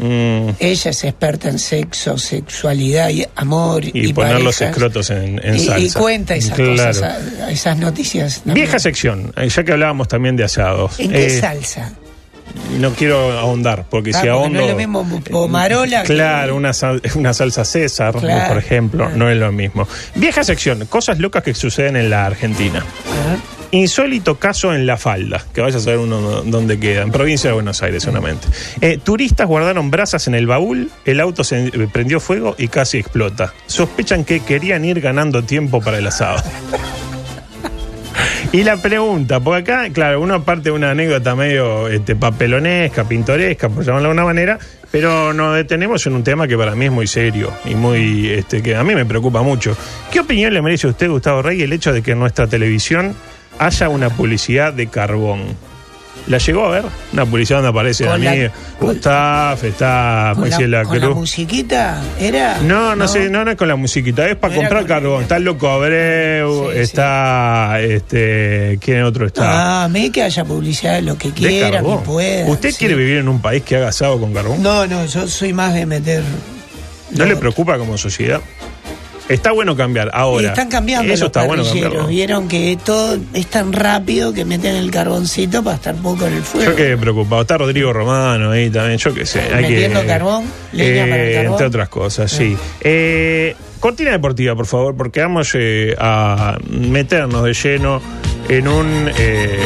Mm, 0.00 0.50
ella 0.60 0.90
es 0.90 1.04
experta 1.04 1.48
en 1.48 1.58
sexo, 1.58 2.16
sexualidad 2.18 3.08
y 3.10 3.24
amor 3.36 3.84
y, 3.84 3.90
y, 3.94 4.12
poner 4.12 4.40
los 4.40 4.60
escrotos 4.60 5.10
en, 5.10 5.40
en 5.44 5.56
y, 5.56 5.58
salsa. 5.60 5.78
y 5.80 5.90
cuenta 5.90 6.34
esas 6.36 6.54
Claro. 6.56 6.86
cosas, 6.92 7.18
esas 7.50 7.76
noticias. 7.78 8.36
también. 8.36 8.54
Vieja 8.54 8.78
sección, 8.78 9.32
eh, 9.36 9.48
ya 9.48 9.64
que 9.64 9.72
hablábamos 9.72 10.06
también 10.08 10.36
de 10.36 10.44
asados. 10.44 10.98
¿En 11.00 11.10
qué 11.10 11.26
Eh, 11.26 11.40
salsa? 11.40 11.92
No 12.78 12.92
quiero 12.94 13.32
ahondar, 13.38 13.86
porque 13.90 14.10
Ah, 14.14 14.20
si 14.22 14.28
ahondo. 14.28 14.58
no 14.60 14.64
es 14.64 14.70
lo 14.70 14.76
mismo 14.76 15.20
pomarola 15.30 16.02
que- 16.02 16.14
Claro, 16.14 16.56
una, 16.56 16.72
sal- 16.72 17.02
una 17.14 17.34
salsa 17.34 17.64
César, 17.64 18.14
Claro, 18.14 18.48
por 18.48 18.58
ejemplo, 18.58 19.10
no 19.10 19.28
es 19.28 19.36
lo 19.36 19.52
mismo. 19.52 19.86
Vieja 20.14 20.42
sección, 20.44 20.86
cosas 20.86 21.18
locas 21.18 21.42
que 21.42 21.54
suceden 21.54 21.96
en 21.96 22.08
la 22.08 22.24
Argentina. 22.24 22.84
Insólito 23.70 24.38
caso 24.38 24.74
en 24.74 24.86
La 24.86 24.96
Falda, 24.96 25.44
que 25.52 25.60
vaya 25.60 25.76
a 25.76 25.80
saber 25.80 25.98
uno 25.98 26.42
dónde 26.42 26.78
queda, 26.78 27.02
en 27.02 27.12
provincia 27.12 27.50
de 27.50 27.54
Buenos 27.54 27.82
Aires 27.82 28.02
solamente. 28.02 28.48
Eh, 28.80 28.98
turistas 29.02 29.46
guardaron 29.46 29.90
brasas 29.90 30.26
en 30.26 30.34
el 30.34 30.46
baúl, 30.46 30.90
el 31.04 31.20
auto 31.20 31.44
se 31.44 31.66
eh, 31.66 31.88
prendió 31.92 32.18
fuego 32.18 32.54
y 32.56 32.68
casi 32.68 32.98
explota. 32.98 33.52
Sospechan 33.66 34.24
que 34.24 34.40
querían 34.40 34.84
ir 34.84 35.00
ganando 35.00 35.42
tiempo 35.42 35.80
para 35.80 35.98
el 35.98 36.06
asado. 36.06 36.42
Y 38.50 38.62
la 38.62 38.78
pregunta, 38.78 39.40
porque 39.40 39.72
acá, 39.72 39.90
claro, 39.92 40.22
uno 40.22 40.42
parte 40.42 40.64
de 40.64 40.70
una 40.70 40.92
anécdota 40.92 41.34
medio 41.34 41.86
este, 41.86 42.16
papelonesca, 42.16 43.04
pintoresca, 43.04 43.68
por 43.68 43.84
llamarlo 43.84 44.08
de 44.08 44.10
alguna 44.12 44.24
manera, 44.24 44.58
pero 44.90 45.34
nos 45.34 45.54
detenemos 45.54 46.06
en 46.06 46.14
un 46.14 46.24
tema 46.24 46.48
que 46.48 46.56
para 46.56 46.74
mí 46.74 46.86
es 46.86 46.90
muy 46.90 47.06
serio 47.06 47.52
y 47.66 47.74
muy, 47.74 48.30
este, 48.30 48.62
que 48.62 48.74
a 48.74 48.82
mí 48.84 48.94
me 48.94 49.04
preocupa 49.04 49.42
mucho. 49.42 49.76
¿Qué 50.10 50.20
opinión 50.20 50.54
le 50.54 50.62
merece 50.62 50.86
a 50.86 50.90
usted, 50.90 51.10
Gustavo 51.10 51.42
Rey, 51.42 51.60
el 51.60 51.74
hecho 51.74 51.92
de 51.92 52.00
que 52.00 52.14
nuestra 52.14 52.46
televisión 52.46 53.14
haya 53.58 53.88
una 53.88 54.10
publicidad 54.10 54.72
de 54.72 54.86
carbón? 54.88 55.68
¿La 56.26 56.36
llegó 56.36 56.66
a 56.66 56.70
ver? 56.70 56.84
Una 57.14 57.24
publicidad 57.24 57.58
donde 57.62 57.70
aparece 57.70 58.06
a 58.06 58.18
mí, 58.18 58.24
la- 58.26 58.52
Gustavo, 58.78 59.66
está 59.66 60.32
con, 60.36 60.70
la, 60.70 60.84
con 60.84 61.00
la 61.00 61.08
musiquita 61.10 62.02
era. 62.20 62.58
No, 62.58 62.94
no, 62.94 63.08
sé, 63.08 63.30
no, 63.30 63.46
no 63.46 63.52
es 63.52 63.56
con 63.56 63.66
la 63.68 63.76
musiquita, 63.76 64.28
es 64.28 64.36
para 64.36 64.54
comprar 64.54 64.84
carbón. 64.84 65.22
Está 65.22 65.36
el 65.38 65.44
Loco 65.44 65.68
Abreu, 65.70 66.66
Sí, 66.68 66.72
sí. 66.74 66.78
está, 66.80 67.80
este, 67.80 68.78
¿quién 68.80 69.04
otro 69.04 69.26
está? 69.26 69.44
Ah, 69.80 69.84
a 69.84 69.88
mí 69.88 70.10
que 70.10 70.22
haya 70.22 70.44
publicidad 70.44 70.96
de 70.96 71.02
lo 71.02 71.16
que 71.16 71.30
quiera, 71.30 71.80
que 71.82 71.96
pueda. 72.04 72.46
¿Usted 72.46 72.72
sí. 72.72 72.76
quiere 72.78 72.94
vivir 72.94 73.16
en 73.18 73.28
un 73.28 73.40
país 73.40 73.62
que 73.62 73.76
haga 73.76 73.88
asado 73.88 74.20
con 74.20 74.34
carbón? 74.34 74.62
No, 74.62 74.86
no, 74.86 75.06
yo 75.06 75.26
soy 75.28 75.54
más 75.54 75.72
de 75.72 75.86
meter. 75.86 76.22
¿No 77.12 77.24
le 77.24 77.30
otro. 77.32 77.40
preocupa 77.40 77.78
como 77.78 77.96
sociedad? 77.96 78.42
Está 79.28 79.52
bueno 79.52 79.76
cambiar 79.76 80.10
ahora. 80.14 80.42
Y 80.42 80.46
están 80.46 80.68
cambiando 80.70 81.12
Eso 81.12 81.24
los 81.24 81.28
está 81.28 81.44
bueno 81.44 81.62
cambiarlo. 81.64 82.06
Vieron 82.06 82.48
que 82.48 82.78
todo 82.82 83.18
es 83.34 83.46
tan 83.48 83.72
rápido 83.72 84.32
que 84.32 84.44
meten 84.44 84.74
el 84.76 84.90
carboncito 84.90 85.62
para 85.62 85.76
estar 85.76 85.94
poco 85.96 86.26
en 86.26 86.34
el 86.34 86.42
fuego. 86.42 86.70
Yo 86.70 86.76
quedé 86.76 86.96
preocupado. 86.96 87.42
Está 87.42 87.58
Rodrigo 87.58 87.92
Romano 87.92 88.50
ahí 88.52 88.70
también, 88.70 88.98
yo 88.98 89.12
qué 89.12 89.26
sé. 89.26 89.40
Hay 89.52 89.62
Metiendo 89.62 90.00
que, 90.00 90.06
carbón, 90.06 90.44
leña 90.72 91.04
para 91.06 91.22
el 91.24 91.34
carbón. 91.34 91.52
Entre 91.52 91.66
otras 91.66 91.88
cosas, 91.90 92.30
sí. 92.32 92.56
Eh, 92.80 93.54
cortina 93.80 94.12
deportiva, 94.12 94.54
por 94.56 94.66
favor, 94.66 94.96
porque 94.96 95.20
vamos 95.20 95.50
eh, 95.54 95.94
a 95.98 96.56
meternos 96.70 97.44
de 97.44 97.52
lleno 97.52 98.00
en 98.48 98.66
un... 98.68 99.10
eh, 99.18 99.58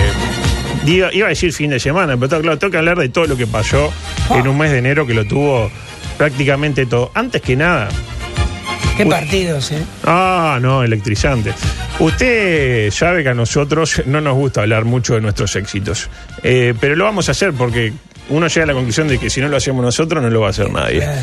Iba, 0.85 1.15
iba 1.15 1.26
a 1.26 1.29
decir 1.29 1.53
fin 1.53 1.70
de 1.70 1.79
semana, 1.79 2.17
pero 2.17 2.41
claro, 2.41 2.58
tengo 2.58 2.73
que 2.73 2.79
hablar 2.79 2.99
de 2.99 3.08
todo 3.08 3.26
lo 3.26 3.37
que 3.37 3.47
pasó 3.47 3.93
Ah. 4.29 4.39
en 4.39 4.48
un 4.48 4.58
mes 4.58 4.72
de 4.72 4.79
enero 4.79 5.06
que 5.06 5.15
lo 5.15 5.25
tuvo 5.25 5.70
prácticamente 6.19 6.86
todo. 6.86 7.13
Antes 7.15 7.41
que 7.41 7.55
nada, 7.55 7.89
Qué 9.05 9.11
partidos, 9.11 9.73
¿eh? 9.73 9.82
Ah, 10.05 10.59
no, 10.61 10.82
electrizante. 10.82 11.53
Usted 11.99 12.91
sabe 12.91 13.23
que 13.23 13.29
a 13.31 13.35
nosotros 13.35 14.03
no 14.06 14.21
nos 14.21 14.35
gusta 14.35 14.63
hablar 14.63 14.85
mucho 14.85 15.15
de 15.15 15.21
nuestros 15.21 15.55
éxitos, 15.56 16.09
Eh, 16.43 16.75
pero 16.81 16.97
lo 16.97 17.05
vamos 17.05 17.29
a 17.29 17.32
hacer 17.32 17.53
porque 17.53 17.93
uno 18.29 18.47
llega 18.49 18.65
a 18.65 18.67
la 18.67 18.73
conclusión 18.75 19.09
de 19.09 19.19
que 19.19 19.31
si 19.31 19.41
no 19.41 19.49
lo 19.49 19.56
hacemos 19.56 19.85
nosotros 19.85 20.23
no 20.23 20.31
lo 20.31 20.41
va 20.41 20.49
a 20.49 20.51
hacer 20.51 20.71
nadie. 20.71 20.99
Claro. 21.01 21.21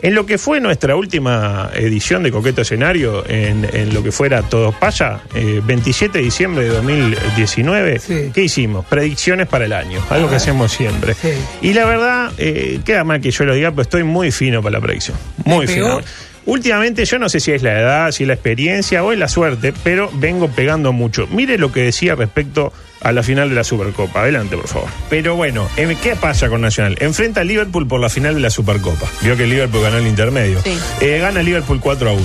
En 0.00 0.16
lo 0.16 0.26
que 0.26 0.36
fue 0.36 0.60
nuestra 0.60 0.96
última 0.96 1.70
edición 1.74 2.24
de 2.24 2.32
Coqueto 2.32 2.62
Escenario, 2.62 3.24
en, 3.28 3.68
en 3.72 3.94
lo 3.94 4.02
que 4.02 4.10
fuera 4.10 4.42
Todos 4.42 4.74
Paya, 4.74 5.20
eh, 5.32 5.60
27 5.64 6.18
de 6.18 6.24
diciembre 6.24 6.64
de 6.64 6.70
2019, 6.70 7.98
Sí. 8.00 8.30
¿qué 8.34 8.42
hicimos? 8.42 8.84
Predicciones 8.86 9.46
para 9.46 9.64
el 9.66 9.72
año, 9.72 10.00
algo 10.10 10.28
que 10.28 10.34
Ah. 10.34 10.38
hacemos 10.38 10.72
siempre. 10.72 11.14
Sí. 11.14 11.28
Y 11.60 11.72
la 11.72 11.84
verdad, 11.84 12.32
eh, 12.38 12.80
queda 12.84 13.04
mal 13.04 13.20
que 13.20 13.30
yo 13.30 13.44
lo 13.44 13.54
diga, 13.54 13.70
pero 13.70 13.82
estoy 13.82 14.02
muy 14.02 14.32
fino 14.32 14.60
para 14.60 14.78
la 14.78 14.80
predicción. 14.80 15.16
Muy 15.44 15.68
fino. 15.68 16.00
Últimamente 16.44 17.04
yo 17.04 17.18
no 17.18 17.28
sé 17.28 17.38
si 17.40 17.52
es 17.52 17.62
la 17.62 17.78
edad, 17.78 18.10
si 18.10 18.24
es 18.24 18.26
la 18.28 18.34
experiencia 18.34 19.04
o 19.04 19.12
es 19.12 19.18
la 19.18 19.28
suerte, 19.28 19.72
pero 19.84 20.10
vengo 20.14 20.48
pegando 20.48 20.92
mucho. 20.92 21.26
Mire 21.28 21.56
lo 21.58 21.70
que 21.72 21.82
decía 21.82 22.14
respecto 22.16 22.72
a 23.00 23.12
la 23.12 23.22
final 23.22 23.48
de 23.48 23.54
la 23.54 23.64
Supercopa. 23.64 24.22
Adelante, 24.22 24.56
por 24.56 24.66
favor. 24.68 24.88
Pero 25.08 25.36
bueno, 25.36 25.68
em, 25.76 25.96
¿qué 25.96 26.16
pasa 26.16 26.48
con 26.48 26.60
Nacional? 26.60 26.96
Enfrenta 27.00 27.40
a 27.42 27.44
Liverpool 27.44 27.86
por 27.86 28.00
la 28.00 28.08
final 28.08 28.34
de 28.34 28.40
la 28.40 28.50
Supercopa. 28.50 29.06
Vio 29.22 29.36
que 29.36 29.46
Liverpool 29.46 29.82
ganó 29.82 29.98
el 29.98 30.06
intermedio. 30.06 30.60
Sí. 30.62 30.76
Eh, 31.00 31.18
gana 31.20 31.42
Liverpool 31.42 31.78
4 31.80 32.10
a 32.10 32.12
1. 32.12 32.22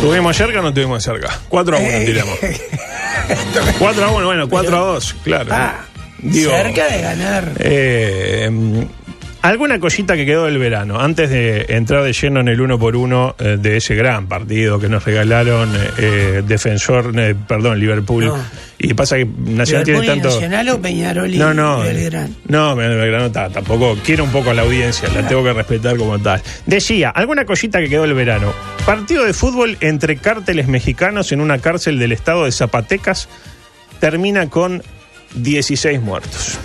¿Tuvimos 0.00 0.34
cerca 0.36 0.60
o 0.60 0.62
no 0.62 0.72
tuvimos 0.72 1.02
cerca? 1.04 1.38
4 1.50 1.76
a 1.76 1.80
1 1.80 1.88
Eh. 1.88 2.02
tiramos. 2.06 2.38
4 3.78 4.04
a 4.04 4.10
1, 4.12 4.26
bueno, 4.26 4.48
4 4.48 4.76
a 4.76 4.80
2, 4.80 5.16
claro. 5.24 5.48
Ah, 5.52 5.80
Digo, 6.18 6.50
cerca 6.50 6.86
de 6.88 7.00
ganar. 7.02 7.52
eh, 7.58 8.50
Alguna 9.42 9.80
cosita 9.80 10.16
que 10.16 10.26
quedó 10.26 10.44
del 10.44 10.58
verano, 10.58 11.00
antes 11.00 11.30
de 11.30 11.64
entrar 11.70 12.02
de 12.04 12.12
lleno 12.12 12.40
en 12.40 12.48
el 12.48 12.60
uno 12.60 12.78
por 12.78 12.94
uno 12.94 13.34
eh, 13.38 13.56
de 13.58 13.78
ese 13.78 13.94
gran 13.94 14.26
partido 14.26 14.78
que 14.78 14.90
nos 14.90 15.02
regalaron 15.02 15.74
eh, 15.74 15.78
eh, 15.96 16.42
Defensor, 16.46 17.18
eh, 17.18 17.34
perdón, 17.48 17.80
Liverpool. 17.80 18.26
No. 18.26 18.36
Y 18.78 18.92
pasa 18.92 19.16
que 19.16 19.24
Nacional 19.24 19.86
¿Liverpool 19.86 20.04
tiene 20.04 20.06
tanto. 20.20 20.28
Nacional 20.28 20.68
o 20.68 20.82
Peñarol 20.82 21.34
y 21.34 21.38
No, 21.38 21.54
no. 21.54 21.80
Belgrano? 21.80 22.34
No, 22.48 22.76
Belgrano 22.76 23.32
ta- 23.32 23.48
tampoco. 23.48 23.96
Quiero 24.04 24.24
un 24.24 24.30
poco 24.30 24.50
a 24.50 24.54
la 24.54 24.60
audiencia, 24.60 25.08
la 25.14 25.26
tengo 25.26 25.42
que 25.42 25.54
respetar 25.54 25.96
como 25.96 26.18
tal. 26.18 26.42
Decía, 26.66 27.08
alguna 27.08 27.46
cosita 27.46 27.80
que 27.80 27.88
quedó 27.88 28.04
el 28.04 28.12
verano. 28.12 28.52
Partido 28.84 29.24
de 29.24 29.32
fútbol 29.32 29.78
entre 29.80 30.16
cárteles 30.18 30.68
mexicanos 30.68 31.32
en 31.32 31.40
una 31.40 31.58
cárcel 31.60 31.98
del 31.98 32.12
estado 32.12 32.44
de 32.44 32.52
Zapatecas 32.52 33.30
termina 34.00 34.50
con 34.50 34.82
16 35.34 35.98
muertos. 36.02 36.58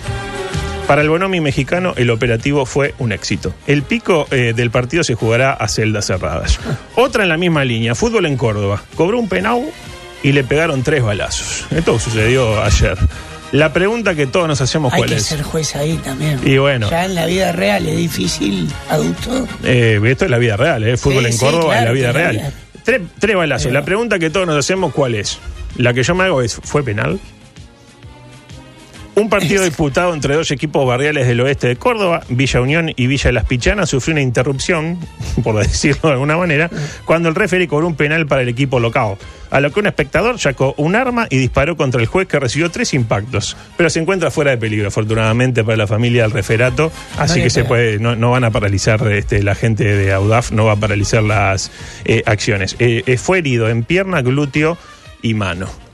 Para 0.86 1.02
el 1.02 1.08
Bonomi 1.08 1.40
mexicano, 1.40 1.94
el 1.96 2.10
operativo 2.10 2.64
fue 2.64 2.94
un 2.98 3.10
éxito. 3.10 3.52
El 3.66 3.82
pico 3.82 4.28
eh, 4.30 4.52
del 4.54 4.70
partido 4.70 5.02
se 5.02 5.14
jugará 5.14 5.52
a 5.52 5.66
celdas 5.66 6.06
cerradas. 6.06 6.60
Otra 6.94 7.24
en 7.24 7.28
la 7.28 7.36
misma 7.36 7.64
línea, 7.64 7.94
fútbol 7.96 8.26
en 8.26 8.36
Córdoba. 8.36 8.82
Cobró 8.94 9.18
un 9.18 9.28
penal 9.28 9.62
y 10.22 10.30
le 10.30 10.44
pegaron 10.44 10.84
tres 10.84 11.02
balazos. 11.02 11.66
Esto 11.72 11.98
sucedió 11.98 12.62
ayer. 12.62 12.96
La 13.50 13.72
pregunta 13.72 14.14
que 14.14 14.26
todos 14.28 14.46
nos 14.46 14.60
hacemos 14.60 14.92
Hay 14.92 14.98
cuál 14.98 15.10
que 15.10 15.16
es. 15.16 15.24
ser 15.24 15.42
juez 15.42 15.74
ahí 15.74 15.96
también. 15.98 16.40
Y 16.44 16.56
bueno. 16.58 16.88
Ya 16.88 17.04
en 17.04 17.16
la 17.16 17.26
vida 17.26 17.50
real 17.50 17.84
es 17.86 17.96
difícil, 17.96 18.68
adulto. 18.88 19.46
Eh, 19.64 20.00
esto 20.04 20.24
es 20.24 20.30
la 20.30 20.38
vida 20.38 20.56
real, 20.56 20.84
¿eh? 20.84 20.96
fútbol 20.96 21.22
Sí, 21.24 21.26
en 21.26 21.32
sí, 21.32 21.38
Córdoba 21.40 21.64
claro, 21.74 21.78
es 21.80 21.84
la 21.86 21.92
vida 21.92 22.06
la 22.08 22.12
real. 22.12 22.36
vida- 22.36 22.52
Tres, 22.84 23.00
tres 23.18 23.36
balazos. 23.36 23.64
Pero- 23.66 23.74
La 23.80 23.84
pregunta 23.84 24.18
que 24.20 24.30
todos 24.30 24.46
nos 24.46 24.56
hacemos, 24.56 24.92
¿cuál 24.92 25.16
es? 25.16 25.38
La 25.76 25.92
que 25.92 26.04
yo 26.04 26.14
me 26.14 26.24
hago 26.24 26.42
es, 26.42 26.60
¿fue 26.62 26.84
penal? 26.84 27.18
Un 29.16 29.30
partido 29.30 29.64
disputado 29.64 30.12
entre 30.12 30.34
dos 30.34 30.50
equipos 30.50 30.86
barriales 30.86 31.26
del 31.26 31.40
oeste 31.40 31.68
de 31.68 31.76
Córdoba, 31.76 32.20
Villa 32.28 32.60
Unión 32.60 32.92
y 32.94 33.06
Villa 33.06 33.32
Las 33.32 33.46
Pichanas, 33.46 33.88
sufrió 33.88 34.12
una 34.12 34.20
interrupción, 34.20 34.98
por 35.42 35.56
decirlo 35.56 36.10
de 36.10 36.12
alguna 36.12 36.36
manera, 36.36 36.68
cuando 37.06 37.30
el 37.30 37.34
referee 37.34 37.66
cobró 37.66 37.86
un 37.86 37.94
penal 37.94 38.26
para 38.26 38.42
el 38.42 38.50
equipo 38.50 38.78
local. 38.78 39.16
A 39.50 39.60
lo 39.60 39.72
que 39.72 39.80
un 39.80 39.86
espectador 39.86 40.38
sacó 40.38 40.74
un 40.76 40.96
arma 40.96 41.28
y 41.30 41.38
disparó 41.38 41.78
contra 41.78 41.98
el 41.98 42.06
juez 42.08 42.28
que 42.28 42.38
recibió 42.38 42.70
tres 42.70 42.92
impactos, 42.92 43.56
pero 43.78 43.88
se 43.88 44.00
encuentra 44.00 44.30
fuera 44.30 44.50
de 44.50 44.58
peligro, 44.58 44.88
afortunadamente 44.88 45.64
para 45.64 45.78
la 45.78 45.86
familia 45.86 46.24
del 46.24 46.32
referato, 46.32 46.92
así 47.16 47.40
que 47.40 47.48
se 47.48 47.64
puede, 47.64 47.98
no, 47.98 48.16
no 48.16 48.32
van 48.32 48.44
a 48.44 48.50
paralizar, 48.50 49.00
este, 49.10 49.42
la 49.42 49.54
gente 49.54 49.84
de 49.84 50.12
Audaf 50.12 50.52
no 50.52 50.66
va 50.66 50.72
a 50.72 50.76
paralizar 50.76 51.22
las 51.22 51.70
eh, 52.04 52.22
acciones. 52.26 52.76
Eh, 52.80 53.02
eh, 53.06 53.16
fue 53.16 53.38
herido 53.38 53.70
en 53.70 53.82
pierna, 53.82 54.20
glúteo 54.20 54.76
y 55.22 55.32
mano. 55.32 55.85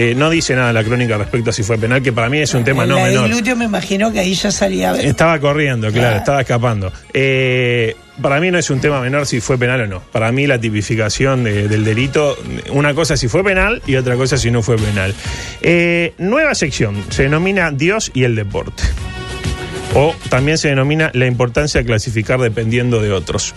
Eh, 0.00 0.14
no 0.14 0.30
dice 0.30 0.54
nada 0.54 0.72
la 0.72 0.84
crónica 0.84 1.18
respecto 1.18 1.50
a 1.50 1.52
si 1.52 1.64
fue 1.64 1.76
penal, 1.76 2.00
que 2.00 2.12
para 2.12 2.28
mí 2.28 2.38
es 2.38 2.54
un 2.54 2.62
tema 2.62 2.84
En 2.84 2.90
no 2.90 2.96
la 2.98 3.04
menor. 3.06 3.56
me 3.56 3.64
imagino 3.64 4.12
que 4.12 4.20
ahí 4.20 4.32
ya 4.34 4.52
salía. 4.52 4.92
Estaba 4.94 5.40
corriendo, 5.40 5.90
claro, 5.92 6.18
estaba 6.18 6.40
escapando. 6.42 6.92
Eh, 7.12 7.96
para 8.22 8.38
mí 8.40 8.48
no 8.52 8.58
es 8.58 8.70
un 8.70 8.80
tema 8.80 9.00
menor 9.00 9.26
si 9.26 9.40
fue 9.40 9.58
penal 9.58 9.80
o 9.80 9.86
no. 9.88 10.00
Para 10.12 10.30
mí 10.30 10.46
la 10.46 10.60
tipificación 10.60 11.42
de- 11.42 11.66
del 11.66 11.84
delito, 11.84 12.36
una 12.70 12.94
cosa 12.94 13.16
si 13.16 13.26
fue 13.26 13.42
penal 13.42 13.82
y 13.88 13.96
otra 13.96 14.14
cosa 14.14 14.36
si 14.36 14.52
no 14.52 14.62
fue 14.62 14.76
penal. 14.76 15.12
Eh, 15.62 16.14
nueva 16.18 16.54
sección, 16.54 17.02
se 17.10 17.24
denomina 17.24 17.72
Dios 17.72 18.12
y 18.14 18.22
el 18.22 18.36
deporte. 18.36 18.84
O 19.94 20.14
también 20.28 20.58
se 20.58 20.68
denomina 20.68 21.10
la 21.14 21.26
importancia 21.26 21.80
de 21.80 21.86
clasificar 21.86 22.38
dependiendo 22.40 23.00
de 23.02 23.10
otros. 23.10 23.52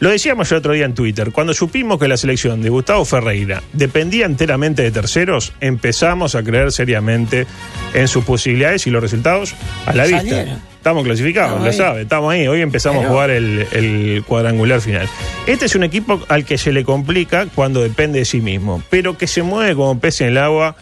Lo 0.00 0.08
decíamos 0.08 0.50
el 0.50 0.56
otro 0.58 0.72
día 0.72 0.86
en 0.86 0.94
Twitter, 0.94 1.30
cuando 1.30 1.52
supimos 1.52 1.98
que 1.98 2.08
la 2.08 2.16
selección 2.16 2.62
de 2.62 2.70
Gustavo 2.70 3.04
Ferreira 3.04 3.62
dependía 3.74 4.24
enteramente 4.24 4.82
de 4.82 4.90
terceros, 4.90 5.52
empezamos 5.60 6.34
a 6.34 6.42
creer 6.42 6.72
seriamente 6.72 7.46
en 7.92 8.08
sus 8.08 8.24
posibilidades 8.24 8.86
y 8.86 8.90
los 8.90 9.02
resultados 9.02 9.54
a 9.84 9.92
la 9.94 10.06
vista. 10.06 10.58
Estamos 10.78 11.04
clasificados, 11.04 11.50
Estamos 11.58 11.66
lo 11.66 11.84
sabe, 11.84 12.02
estamos 12.02 12.32
ahí, 12.32 12.48
hoy 12.48 12.62
empezamos 12.62 13.00
Pero- 13.00 13.10
a 13.10 13.12
jugar 13.12 13.30
el, 13.30 13.66
el 13.72 14.24
cuadrangular 14.26 14.80
final. 14.80 15.06
Este 15.46 15.66
es 15.66 15.74
un 15.74 15.84
equipo 15.84 16.18
al 16.28 16.46
que 16.46 16.56
se 16.56 16.72
le 16.72 16.82
complica 16.82 17.44
cuando 17.54 17.82
depende 17.82 18.20
de 18.20 18.24
sí 18.24 18.40
mismo, 18.40 18.82
pero 18.88 19.18
que 19.18 19.26
se 19.26 19.42
mueve 19.42 19.74
como 19.74 20.00
pez 20.00 20.22
en 20.22 20.28
el 20.28 20.38
agua 20.38 20.76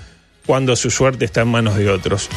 cuando 0.47 0.77
su 0.77 0.91
suerte 0.93 1.25
está 1.25 1.41
en 1.41 1.49
manos 1.49 1.75
de 1.77 1.91
otros. 1.91 2.29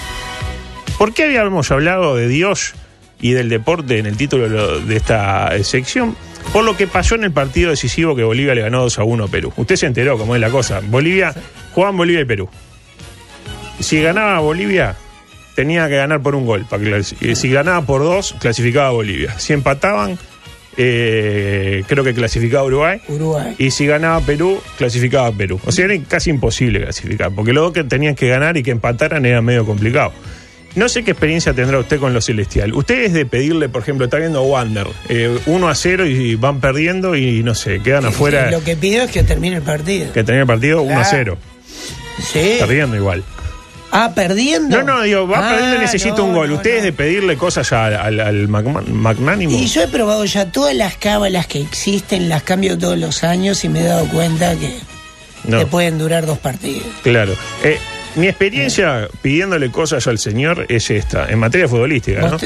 ¿Por 0.98 1.14
qué 1.14 1.26
habíamos 1.26 1.70
hablado 1.70 2.16
de 2.16 2.28
Dios 2.28 2.74
y 3.22 3.34
del 3.34 3.50
deporte 3.50 4.00
en 4.00 4.08
el 4.08 4.18
título 4.18 4.80
de 4.80 4.96
esta 4.96 5.52
sección? 5.64 6.16
Por 6.54 6.66
lo 6.66 6.76
que 6.76 6.88
pasó 6.88 7.16
en 7.16 7.24
el 7.24 7.32
partido 7.32 7.70
decisivo 7.70 8.16
que 8.16 8.24
Bolivia 8.24 8.54
le 8.54 8.62
ganó 8.62 8.82
2 8.82 9.00
a 9.00 9.04
1 9.04 9.24
a 9.24 9.28
Perú. 9.28 9.54
Usted 9.56 9.76
se 9.76 9.86
enteró 9.86 10.18
cómo 10.18 10.36
es 10.36 10.42
la 10.42 10.50
cosa. 10.50 10.82
Bolivia, 10.84 11.34
jugaban 11.74 11.98
Bolivia 11.98 12.22
y 12.22 12.26
Perú. 12.26 12.50
Si 13.80 14.02
ganaba 14.02 14.40
Bolivia, 14.40 14.96
tenía 15.56 15.88
que 15.88 15.96
ganar 15.96 16.22
por 16.22 16.36
un 16.36 16.46
gol. 16.46 16.66
Para 16.70 16.84
eh, 16.98 17.36
si 17.36 17.50
ganaba 17.50 17.86
por 17.86 18.02
dos, 18.02 18.36
clasificaba 18.40 18.88
a 18.88 18.92
Bolivia. 18.92 19.40
Si 19.40 19.54
empataban, 19.54 20.18
eh, 20.78 21.84
creo 21.88 22.04
que 22.04 22.14
clasificaba 22.14 22.64
a 22.64 22.66
Uruguay. 22.66 23.02
Uruguay. 23.08 23.56
Y 23.58 23.72
si 23.72 23.86
ganaba 23.86 24.20
Perú, 24.22 24.62
clasificaba 24.78 25.28
a 25.28 25.32
Perú. 25.32 25.60
O 25.66 25.72
sea, 25.72 25.86
era 25.86 25.96
casi 26.08 26.30
imposible 26.30 26.82
clasificar, 26.82 27.32
porque 27.32 27.54
los 27.54 27.64
dos 27.64 27.74
que 27.74 27.84
tenían 27.84 28.16
que 28.16 28.28
ganar 28.28 28.58
y 28.58 28.64
que 28.64 28.72
empataran 28.72 29.26
era 29.26 29.42
medio 29.42 29.66
complicado. 29.66 30.12
No 30.76 30.88
sé 30.88 31.04
qué 31.04 31.12
experiencia 31.12 31.54
tendrá 31.54 31.80
usted 31.80 32.00
con 32.00 32.14
lo 32.14 32.22
celestial. 32.22 32.74
Usted 32.74 33.04
es 33.04 33.14
de 33.14 33.26
pedirle, 33.26 33.68
por 33.68 33.82
ejemplo, 33.82 34.06
está 34.06 34.18
viendo 34.18 34.42
Wander, 34.44 34.88
eh, 35.10 35.38
1 35.46 35.68
a 35.70 35.76
0 35.76 36.06
y 36.06 36.36
van 36.36 36.62
perdiendo 36.62 37.16
y 37.16 37.44
no 37.44 37.56
sé, 37.56 37.82
quedan 37.82 38.06
afuera 38.06 38.50
Lo 38.52 38.64
que 38.64 38.78
pido 38.78 39.04
es 39.04 39.12
que 39.12 39.24
termine 39.24 39.58
el 39.58 39.62
partido. 39.64 40.14
que 40.14 40.24
tenía 40.24 40.42
el 40.42 40.48
partido 40.48 40.82
1 40.82 40.92
a 41.00 41.04
Claro. 41.04 41.10
0, 41.12 41.38
Sí. 42.32 42.56
perdiendo 42.60 42.96
igual. 42.96 43.24
Ah, 43.94 44.14
perdiendo. 44.16 44.78
No, 44.78 44.84
no, 44.84 45.02
digo, 45.02 45.28
va 45.28 45.40
Ah, 45.46 45.52
perdiendo 45.52 45.76
y 45.76 45.80
necesita 45.80 46.16
no, 46.16 46.24
un 46.24 46.34
gol. 46.34 46.50
no, 46.52 46.56
Usted 46.56 46.76
es 46.76 46.80
no. 46.80 46.86
de 46.86 46.94
pedirle 46.94 47.36
cosas 47.36 47.70
ya 47.70 47.88
al, 47.88 47.96
al- 47.98 48.20
al 48.22 48.48
magnánimo. 48.48 49.52
Y 49.58 49.68
yo 49.68 49.82
he 49.84 49.88
probado 49.90 50.24
ya 50.24 50.50
todas 50.50 50.74
las 50.74 50.96
cábalas 50.96 51.48
que 51.48 51.60
existen, 51.60 52.30
las 52.30 52.44
cambio 52.44 52.78
todos 52.78 52.98
los 52.98 53.26
años 53.26 53.66
y 53.66 53.70
me 53.70 53.82
he 53.82 53.84
dado 53.84 54.08
cuenta 54.08 54.56
que 54.56 54.74
No. 55.44 55.60
te 55.60 55.66
pueden 55.66 55.98
durar 55.98 56.26
dos 56.26 56.38
partidos. 56.38 56.86
Claro. 57.04 57.34
Eh, 57.66 57.78
mi 58.16 58.28
experiencia 58.28 59.08
pidiéndole 59.22 59.72
cosas 59.72 60.08
al 60.08 60.18
señor 60.18 60.66
es 60.70 60.90
esta, 60.90 61.30
en 61.30 61.40
materia 61.40 61.68
futbolística, 61.68 62.22
¿no? 62.22 62.38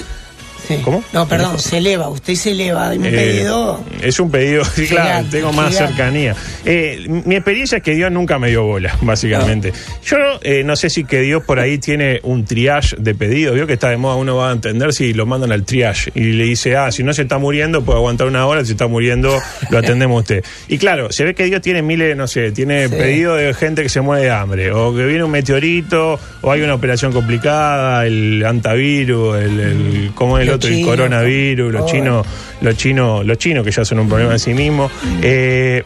Sí. 0.67 0.79
¿Cómo? 0.83 1.03
No, 1.13 1.27
perdón, 1.27 1.59
se 1.59 1.77
eleva, 1.77 2.09
usted 2.09 2.35
se 2.35 2.51
eleva 2.51 2.89
de 2.89 2.99
mi 2.99 3.07
Eh, 3.07 3.11
pedido. 3.11 3.83
Es 4.01 4.19
un 4.19 4.29
pedido, 4.31 4.63
sí, 4.75 4.87
claro, 4.87 5.25
tengo 5.29 5.51
más 5.53 5.69
gigante. 5.73 5.93
cercanía. 5.95 6.35
Eh, 6.65 7.05
mi 7.25 7.35
experiencia 7.35 7.77
es 7.77 7.83
que 7.83 7.95
Dios 7.95 8.11
nunca 8.11 8.39
me 8.39 8.49
dio 8.49 8.63
bola, 8.63 8.95
básicamente. 9.01 9.71
Yo 10.05 10.17
eh, 10.41 10.63
no 10.63 10.75
sé 10.75 10.89
si 10.89 11.03
que 11.05 11.21
Dios 11.21 11.43
por 11.43 11.59
ahí 11.59 11.77
tiene 11.77 12.19
un 12.23 12.45
triage 12.45 12.95
de 12.99 13.15
pedidos. 13.15 13.55
Vio 13.55 13.67
que 13.67 13.73
está 13.73 13.89
de 13.89 13.97
moda, 13.97 14.15
uno 14.15 14.35
va 14.37 14.49
a 14.49 14.53
entender 14.53 14.93
si 14.93 15.13
lo 15.13 15.25
mandan 15.25 15.51
al 15.51 15.63
triage 15.63 16.11
y 16.15 16.21
le 16.33 16.45
dice, 16.45 16.75
ah, 16.77 16.91
si 16.91 17.03
no 17.03 17.13
se 17.13 17.23
está 17.23 17.37
muriendo, 17.37 17.83
puede 17.83 17.97
aguantar 17.99 18.27
una 18.27 18.45
hora, 18.45 18.63
si 18.65 18.71
está 18.71 18.87
muriendo, 18.87 19.39
lo 19.69 19.77
atendemos 19.77 20.17
a 20.17 20.19
usted. 20.21 20.43
Y 20.67 20.77
claro, 20.77 21.11
se 21.11 21.23
ve 21.23 21.35
que 21.35 21.45
Dios 21.45 21.61
tiene 21.61 21.81
miles, 21.81 22.15
no 22.17 22.27
sé, 22.27 22.51
tiene 22.51 22.87
Sí. 22.89 22.95
pedido 22.95 23.35
de 23.35 23.53
gente 23.53 23.83
que 23.83 23.89
se 23.89 24.01
muere 24.01 24.23
de 24.25 24.31
hambre, 24.31 24.71
o 24.71 24.95
que 24.95 25.05
viene 25.05 25.23
un 25.23 25.31
meteorito, 25.31 26.19
o 26.41 26.51
hay 26.51 26.61
una 26.61 26.73
operación 26.75 27.11
complicada, 27.13 28.05
el 28.05 28.43
antavirus, 28.45 29.37
el, 29.37 29.59
el 29.59 30.11
¿cómo 30.15 30.37
es 30.37 30.45
otro? 30.55 30.69
El 30.69 30.83
coronavirus, 30.83 31.71
los 31.71 31.85
chinos 31.91 32.25
los 32.61 32.77
chinos, 32.77 33.25
los 33.25 33.37
chinos 33.37 33.63
que 33.63 33.71
ya 33.71 33.85
son 33.85 33.99
un 33.99 34.09
problema 34.09 34.33
en 34.33 34.39
sí 34.39 34.53
mismos. 34.53 34.91
Eh, 35.21 35.83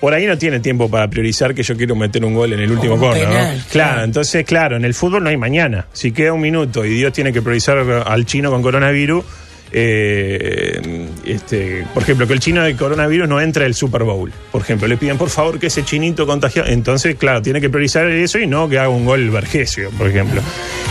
por 0.00 0.14
ahí 0.14 0.26
no 0.26 0.38
tiene 0.38 0.60
tiempo 0.60 0.90
para 0.90 1.08
priorizar 1.08 1.54
que 1.54 1.62
yo 1.62 1.76
quiero 1.76 1.94
meter 1.94 2.24
un 2.24 2.34
gol 2.34 2.52
en 2.54 2.60
el 2.60 2.70
último 2.70 2.98
corner, 2.98 3.28
¿no? 3.28 3.62
claro. 3.70 4.02
entonces, 4.02 4.46
claro, 4.46 4.76
en 4.76 4.84
el 4.86 4.94
fútbol 4.94 5.22
no 5.22 5.28
hay 5.28 5.36
mañana. 5.36 5.86
Si 5.92 6.12
queda 6.12 6.32
un 6.32 6.40
minuto 6.40 6.84
y 6.84 6.90
Dios 6.90 7.12
tiene 7.12 7.32
que 7.32 7.42
priorizar 7.42 7.78
al 7.78 8.24
chino 8.24 8.50
con 8.50 8.62
coronavirus, 8.62 9.24
eh, 9.72 11.08
este, 11.24 11.86
por 11.94 12.02
ejemplo, 12.02 12.26
que 12.26 12.32
el 12.32 12.40
chino 12.40 12.62
de 12.62 12.74
coronavirus 12.76 13.28
no 13.28 13.40
entre 13.40 13.66
el 13.66 13.74
Super 13.74 14.02
Bowl. 14.02 14.32
Por 14.50 14.62
ejemplo, 14.62 14.88
le 14.88 14.96
piden 14.96 15.16
por 15.16 15.30
favor 15.30 15.58
que 15.58 15.68
ese 15.68 15.84
chinito 15.84 16.26
contagiado. 16.26 16.68
Entonces, 16.68 17.16
claro, 17.16 17.42
tiene 17.42 17.60
que 17.60 17.70
priorizar 17.70 18.06
eso 18.08 18.38
y 18.38 18.46
no 18.46 18.68
que 18.68 18.78
haga 18.78 18.88
un 18.88 19.04
gol 19.04 19.30
Vergesio, 19.30 19.90
por 19.90 20.08
ejemplo. 20.08 20.40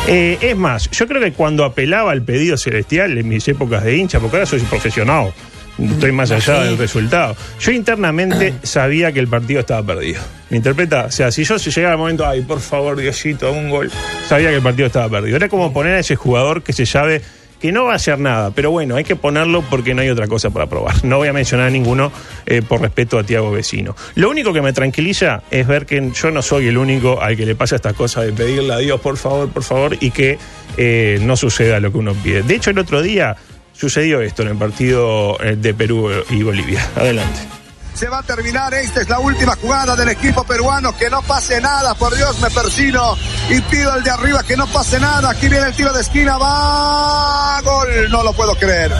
Eh, 0.08 0.38
es 0.42 0.56
más, 0.56 0.90
yo 0.92 1.08
creo 1.08 1.22
que 1.22 1.34
cuando 1.34 1.66
apelaba 1.66 2.12
al 2.12 2.24
pedido 2.24 2.58
celestial 2.58 3.18
en 3.18 3.28
mis 3.28 3.48
épocas 3.48 3.84
de 3.84 3.98
hincha, 3.98 4.20
porque 4.20 4.38
ahora 4.38 4.46
soy 4.46 4.60
profesional, 4.62 5.34
estoy 5.78 6.12
más 6.12 6.32
allá 6.32 6.64
del 6.64 6.78
resultado. 6.78 7.36
Yo 7.60 7.72
internamente 7.72 8.54
sabía 8.64 9.12
que 9.12 9.20
el 9.20 9.28
partido 9.28 9.60
estaba 9.60 9.86
perdido. 9.86 10.22
¿Me 10.50 10.58
interpreta? 10.58 11.06
O 11.06 11.12
sea, 11.12 11.32
si 11.32 11.44
yo 11.44 11.58
llegaba 11.58 11.94
el 11.94 12.00
momento, 12.00 12.26
ay, 12.26 12.42
por 12.42 12.60
favor, 12.60 12.98
Diosito, 12.98 13.52
un 13.52 13.70
gol, 13.70 13.92
sabía 14.28 14.50
que 14.50 14.56
el 14.56 14.64
partido 14.64 14.88
estaba 14.88 15.10
perdido. 15.10 15.38
Era 15.38 15.50
como 15.50 15.72
poner 15.72 15.96
a 15.96 16.00
ese 16.00 16.16
jugador 16.16 16.64
que 16.64 16.74
se 16.74 16.86
sabe 16.86 17.22
que 17.60 17.72
no 17.72 17.86
va 17.86 17.94
a 17.94 17.96
hacer 17.96 18.20
nada, 18.20 18.52
pero 18.52 18.72
bueno, 18.72 18.96
hay 18.96 19.04
que 19.04 19.16
ponerlo 19.16 19.62
porque 19.70 19.94
no 19.94 20.02
hay 20.02 20.10
otra 20.10 20.28
cosa 20.28 20.50
para 20.50 20.68
probar. 20.68 21.04
No 21.04 21.18
voy 21.18 21.28
a 21.28 21.34
mencionar 21.34 21.68
a 21.68 21.70
ninguno 21.70 22.12
eh, 22.46 22.62
por 22.62 22.82
respeto 22.82 23.20
a 23.20 23.24
Tiago 23.24 23.52
Vecino. 23.52 23.96
Lo 24.16 24.30
único 24.30 24.54
que 24.54 24.62
me 24.62 24.74
tranquiliza 24.74 25.44
es 25.52 25.68
ver 25.68 25.86
que 25.86 26.12
yo 26.12 26.32
no 26.32 26.42
soy 26.42 26.68
el 26.68 26.78
único 26.78 27.22
al 27.22 27.36
que 27.36 27.46
le 27.46 27.56
pasa 27.56 27.76
estas 27.76 27.94
cosas 27.94 28.26
de 28.26 28.34
pedirle 28.34 28.74
a 28.74 28.78
Dios, 28.78 29.02
por 29.02 29.18
favor, 29.18 29.50
por 29.50 29.64
favor, 29.64 29.98
y 30.00 30.12
que 30.12 30.38
eh, 30.78 31.20
no 31.22 31.36
suceda 31.36 31.80
lo 31.80 31.92
que 31.92 31.98
uno 31.98 32.14
pide. 32.14 32.44
De 32.44 32.56
hecho, 32.56 32.70
el 32.70 32.80
otro 32.80 33.02
día 33.02 33.36
sucedió 33.74 34.22
esto 34.22 34.44
en 34.44 34.50
el 34.50 34.58
partido 34.58 35.38
eh, 35.42 35.56
de 35.56 35.74
Perú 35.74 36.10
y 36.30 36.44
Bolivia. 36.44 36.86
Adelante. 36.96 37.59
Se 38.00 38.08
va 38.08 38.20
a 38.20 38.24
terminar. 38.24 38.74
Esta 38.74 39.02
es 39.02 39.10
la 39.10 39.20
última 39.20 39.58
jugada 39.58 39.94
del 39.94 40.08
equipo 40.08 40.46
peruano. 40.46 40.96
Que 40.96 41.10
no 41.10 41.22
pase 41.22 41.60
nada. 41.60 41.96
Por 41.96 42.16
Dios, 42.16 42.40
me 42.40 42.50
persino 42.50 43.18
y 43.50 43.60
pido 43.60 43.92
al 43.92 44.02
de 44.04 44.10
arriba 44.10 44.42
que 44.42 44.56
no 44.56 44.68
pase 44.68 45.02
nada. 45.02 45.32
Aquí 45.32 45.50
viene 45.50 45.68
el 45.68 45.76
tiro 45.76 45.92
de 45.92 46.00
esquina. 46.00 46.38
Va. 46.38 47.60
Gol. 47.62 48.10
No 48.10 48.24
lo 48.24 48.32
puedo 48.32 48.56
creer. 48.56 48.96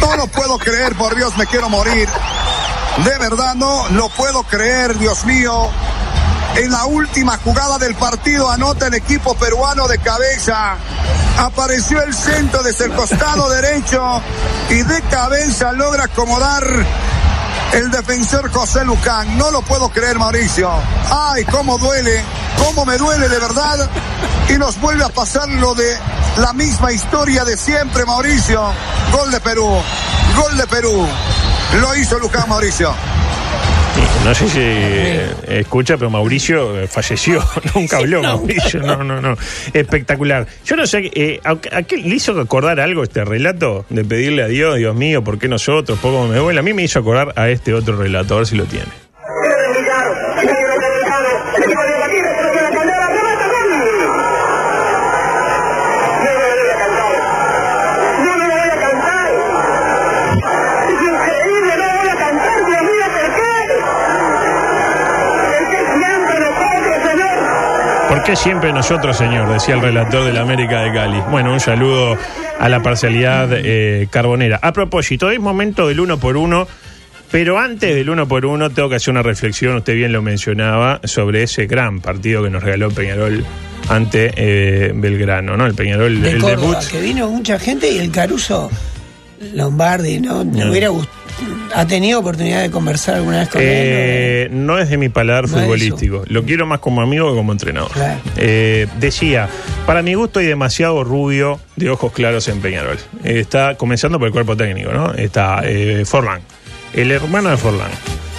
No 0.00 0.16
lo 0.16 0.26
puedo 0.28 0.56
creer. 0.58 0.94
Por 0.94 1.16
Dios, 1.16 1.36
me 1.36 1.44
quiero 1.48 1.68
morir. 1.68 2.08
De 3.04 3.18
verdad, 3.18 3.54
no 3.56 3.86
lo 3.90 4.08
puedo 4.08 4.42
creer. 4.44 4.96
Dios 4.96 5.26
mío. 5.26 5.68
En 6.56 6.72
la 6.72 6.86
última 6.86 7.36
jugada 7.36 7.76
del 7.76 7.94
partido 7.94 8.50
anota 8.50 8.86
el 8.86 8.94
equipo 8.94 9.34
peruano 9.34 9.86
de 9.86 9.98
cabeza. 9.98 10.76
Apareció 11.36 12.02
el 12.02 12.14
centro 12.14 12.62
desde 12.62 12.86
el 12.86 12.94
costado 12.94 13.50
derecho 13.50 14.22
y 14.70 14.82
de 14.82 15.02
cabeza 15.02 15.72
logra 15.72 16.04
acomodar 16.04 16.64
el 17.72 17.90
defensor 17.90 18.50
José 18.50 18.84
Lucán. 18.84 19.36
No 19.36 19.50
lo 19.50 19.62
puedo 19.62 19.88
creer, 19.88 20.18
Mauricio. 20.18 20.70
Ay, 21.10 21.44
cómo 21.44 21.78
duele, 21.78 22.22
cómo 22.56 22.84
me 22.84 22.96
duele 22.96 23.28
de 23.28 23.38
verdad. 23.38 23.90
Y 24.48 24.58
nos 24.58 24.80
vuelve 24.80 25.04
a 25.04 25.08
pasar 25.08 25.48
lo 25.48 25.74
de 25.74 25.96
la 26.38 26.52
misma 26.52 26.92
historia 26.92 27.44
de 27.44 27.56
siempre, 27.56 28.04
Mauricio. 28.04 28.62
Gol 29.12 29.30
de 29.30 29.40
Perú, 29.40 29.68
gol 30.36 30.56
de 30.56 30.66
Perú. 30.66 31.06
Lo 31.80 31.94
hizo 31.96 32.18
Lucán, 32.18 32.48
Mauricio. 32.48 32.94
No 34.28 34.34
sé 34.34 34.46
si 34.50 35.54
escucha, 35.54 35.96
pero 35.96 36.10
Mauricio 36.10 36.78
eh, 36.78 36.86
falleció. 36.86 37.42
Nunca 37.74 37.96
habló 37.96 38.22
Mauricio. 38.22 38.82
No, 38.82 39.02
no, 39.02 39.22
no. 39.22 39.38
Espectacular. 39.72 40.46
Yo 40.66 40.76
no 40.76 40.86
sé, 40.86 41.10
eh, 41.14 41.40
¿a, 41.44 41.52
a 41.52 41.82
qué 41.84 41.96
le 41.96 42.14
hizo 42.14 42.38
acordar 42.38 42.78
algo 42.78 43.02
este 43.02 43.24
relato? 43.24 43.86
De 43.88 44.04
pedirle 44.04 44.42
a 44.42 44.48
Dios, 44.48 44.76
Dios 44.76 44.94
mío, 44.94 45.24
¿por 45.24 45.38
qué 45.38 45.48
nosotros? 45.48 45.98
¿Por 45.98 46.12
cómo 46.12 46.28
me 46.28 46.36
duele? 46.36 46.60
A 46.60 46.62
mí 46.62 46.74
me 46.74 46.82
hizo 46.82 46.98
acordar 46.98 47.32
a 47.36 47.48
este 47.48 47.72
otro 47.72 47.96
relato, 47.96 48.34
a 48.34 48.36
ver 48.36 48.46
si 48.46 48.56
lo 48.56 48.66
tiene. 48.66 49.07
¿Por 68.08 68.22
qué 68.24 68.36
siempre 68.36 68.72
nosotros, 68.72 69.16
señor? 69.18 69.52
Decía 69.52 69.74
el 69.74 69.82
relator 69.82 70.24
de 70.24 70.32
la 70.32 70.40
América 70.40 70.80
de 70.80 70.92
Cali. 70.92 71.20
Bueno, 71.30 71.52
un 71.52 71.60
saludo 71.60 72.16
a 72.58 72.68
la 72.70 72.82
parcialidad 72.82 73.50
eh, 73.52 74.08
carbonera. 74.10 74.58
A 74.62 74.72
propósito, 74.72 75.30
es 75.30 75.38
momento 75.38 75.86
del 75.86 76.00
uno 76.00 76.18
por 76.18 76.38
uno, 76.38 76.66
pero 77.30 77.58
antes 77.58 77.94
del 77.94 78.08
uno 78.08 78.26
por 78.26 78.46
uno 78.46 78.70
tengo 78.70 78.88
que 78.88 78.96
hacer 78.96 79.12
una 79.12 79.22
reflexión, 79.22 79.76
usted 79.76 79.94
bien 79.94 80.12
lo 80.12 80.22
mencionaba, 80.22 81.00
sobre 81.04 81.42
ese 81.42 81.66
gran 81.66 82.00
partido 82.00 82.42
que 82.42 82.48
nos 82.48 82.62
regaló 82.62 82.90
Peñarol 82.90 83.44
ante 83.90 84.32
eh, 84.36 84.92
Belgrano, 84.94 85.58
¿no? 85.58 85.66
El 85.66 85.74
Peñarol, 85.74 86.22
de 86.22 86.30
el 86.30 86.40
Córdoba, 86.40 86.78
debut. 86.80 86.90
que 86.90 87.00
vino 87.02 87.28
mucha 87.28 87.58
gente 87.58 87.90
y 87.90 87.98
el 87.98 88.10
Caruso 88.10 88.70
Lombardi, 89.54 90.20
¿no? 90.20 90.44
Me 90.44 90.64
No. 90.64 90.70
hubiera 90.70 90.90
¿Ha 91.74 91.86
tenido 91.86 92.18
oportunidad 92.18 92.62
de 92.62 92.70
conversar 92.70 93.16
alguna 93.16 93.38
vez 93.40 93.48
con 93.48 93.60
él? 93.60 93.66
Eh, 93.70 94.48
no 94.50 94.76
es 94.78 94.88
de 94.90 94.96
mi 94.96 95.08
paladar 95.08 95.44
No 95.48 95.56
futbolístico. 95.56 96.24
Lo 96.26 96.42
quiero 96.42 96.66
más 96.66 96.80
como 96.80 97.00
amigo 97.00 97.30
que 97.30 97.36
como 97.36 97.52
entrenador. 97.52 97.92
Claro. 97.92 98.20
Eh, 98.36 98.88
decía, 98.98 99.48
para 99.86 100.02
mi 100.02 100.14
gusto 100.14 100.40
hay 100.40 100.46
demasiado 100.46 101.04
rubio 101.04 101.60
de 101.76 101.90
ojos 101.90 102.12
claros 102.12 102.48
en 102.48 102.60
Peñarol. 102.60 102.96
Eh, 103.22 103.38
está 103.38 103.76
comenzando 103.76 104.18
por 104.18 104.26
el 104.26 104.32
cuerpo 104.32 104.56
técnico, 104.56 104.90
¿no? 104.92 105.14
Está 105.14 105.60
eh, 105.64 106.02
Forlán, 106.04 106.40
el 106.92 107.12
hermano 107.12 107.50
de 107.50 107.56
Forlán. 107.56 107.90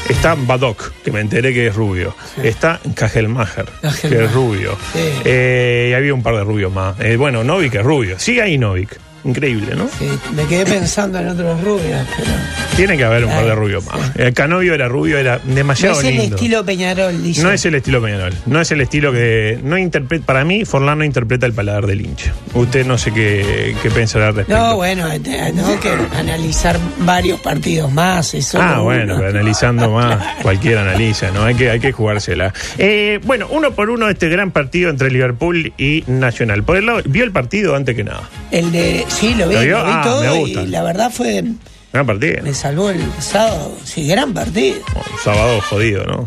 Está 0.09 0.35
Badoc, 0.35 0.91
que 1.03 1.11
me 1.11 1.21
enteré 1.21 1.53
que 1.53 1.67
es 1.67 1.75
rubio. 1.75 2.13
Está 2.43 2.79
Kajelmacher, 2.95 3.65
que 4.01 4.25
es 4.25 4.33
rubio. 4.33 4.75
Sí. 4.91 5.29
Y 5.29 5.93
había 5.93 6.13
un 6.13 6.23
par 6.23 6.35
de 6.35 6.43
rubios 6.43 6.73
más. 6.73 6.95
Bueno, 7.17 7.43
Novik 7.43 7.75
es 7.75 7.83
rubio. 7.83 8.19
Sigue 8.19 8.41
ahí 8.41 8.57
Novik. 8.57 8.97
Increíble, 9.23 9.75
¿no? 9.75 9.87
Sí, 9.99 10.07
me 10.33 10.45
quedé 10.45 10.65
pensando 10.65 11.19
en 11.19 11.27
otros 11.29 11.61
rubios, 11.61 12.07
pero 12.17 12.31
Tiene 12.75 12.95
que 12.97 13.03
haber 13.03 13.25
un 13.25 13.31
par 13.31 13.45
de 13.45 13.53
rubios 13.55 13.85
más. 13.85 14.15
El 14.15 14.33
Canovio 14.33 14.73
era 14.73 14.87
rubio, 14.87 15.17
era 15.17 15.39
no 15.43 15.55
demasiado 15.55 15.99
es 15.99 16.05
el 16.07 16.15
lindo. 16.17 16.35
estilo 16.35 16.63
Peñarol, 16.65 17.21
dice. 17.21 17.43
No 17.43 17.51
es 17.51 17.65
el 17.65 17.75
estilo 17.75 18.01
Peñarol. 18.01 18.33
No 18.45 18.61
es 18.61 18.71
el 18.71 18.81
estilo 18.81 19.11
que. 19.11 19.59
no 19.63 19.77
interpreta 19.77 20.25
Para 20.25 20.45
mí, 20.45 20.63
Forlán 20.65 20.99
no 20.99 21.03
interpreta 21.03 21.45
el 21.45 21.53
paladar 21.53 21.85
del 21.87 22.01
hincha. 22.01 22.33
Usted 22.53 22.85
no 22.85 22.97
sé 22.97 23.11
qué, 23.11 23.75
qué 23.83 23.89
pensará 23.91 24.27
al 24.29 24.35
respecto. 24.35 24.61
No, 24.61 24.75
bueno, 24.77 25.07
tengo 25.21 25.79
que 25.81 25.89
analizar 26.17 26.79
varios 26.99 27.39
partidos 27.41 27.91
más. 27.91 28.33
Eso 28.33 28.59
Ah, 28.61 28.75
no- 28.77 28.83
bueno, 28.85 29.17
no. 29.17 29.25
analizando 29.25 29.89
más, 29.91 30.17
cualquiera 30.41 30.81
analiza, 30.81 31.31
¿no? 31.31 31.43
Hay 31.43 31.55
que, 31.55 31.69
hay 31.69 31.79
que 31.79 31.91
jugársela. 31.91 32.53
Eh, 32.77 33.19
bueno, 33.25 33.47
uno 33.49 33.71
por 33.71 33.89
uno 33.89 34.07
este 34.09 34.29
gran 34.29 34.51
partido 34.51 34.89
entre 34.89 35.11
Liverpool 35.11 35.73
y 35.77 36.03
Nacional. 36.07 36.63
Por 36.63 36.77
el 36.77 36.85
lado, 36.85 37.01
¿vio 37.05 37.23
el 37.25 37.31
partido 37.31 37.75
antes 37.75 37.95
que 37.95 38.03
nada? 38.05 38.21
El 38.51 38.71
de. 38.71 39.05
Sí, 39.09 39.33
lo 39.35 39.47
vi, 39.47 39.55
¿Lo 39.55 39.61
vi 39.61 39.71
Ah, 39.73 40.01
todo 40.03 40.21
me 40.21 40.37
gusta. 40.39 40.61
y 40.61 40.67
la 40.67 40.83
verdad 40.83 41.11
fue. 41.11 41.43
Gran 41.91 42.05
partido. 42.05 42.43
Me 42.43 42.53
salvó 42.53 42.91
el 42.91 43.01
sábado. 43.19 43.75
Sí, 43.83 44.07
gran 44.07 44.31
partido. 44.31 44.77
Bueno, 44.93 45.09
sábado 45.23 45.59
jodido, 45.61 46.03
¿no? 46.05 46.23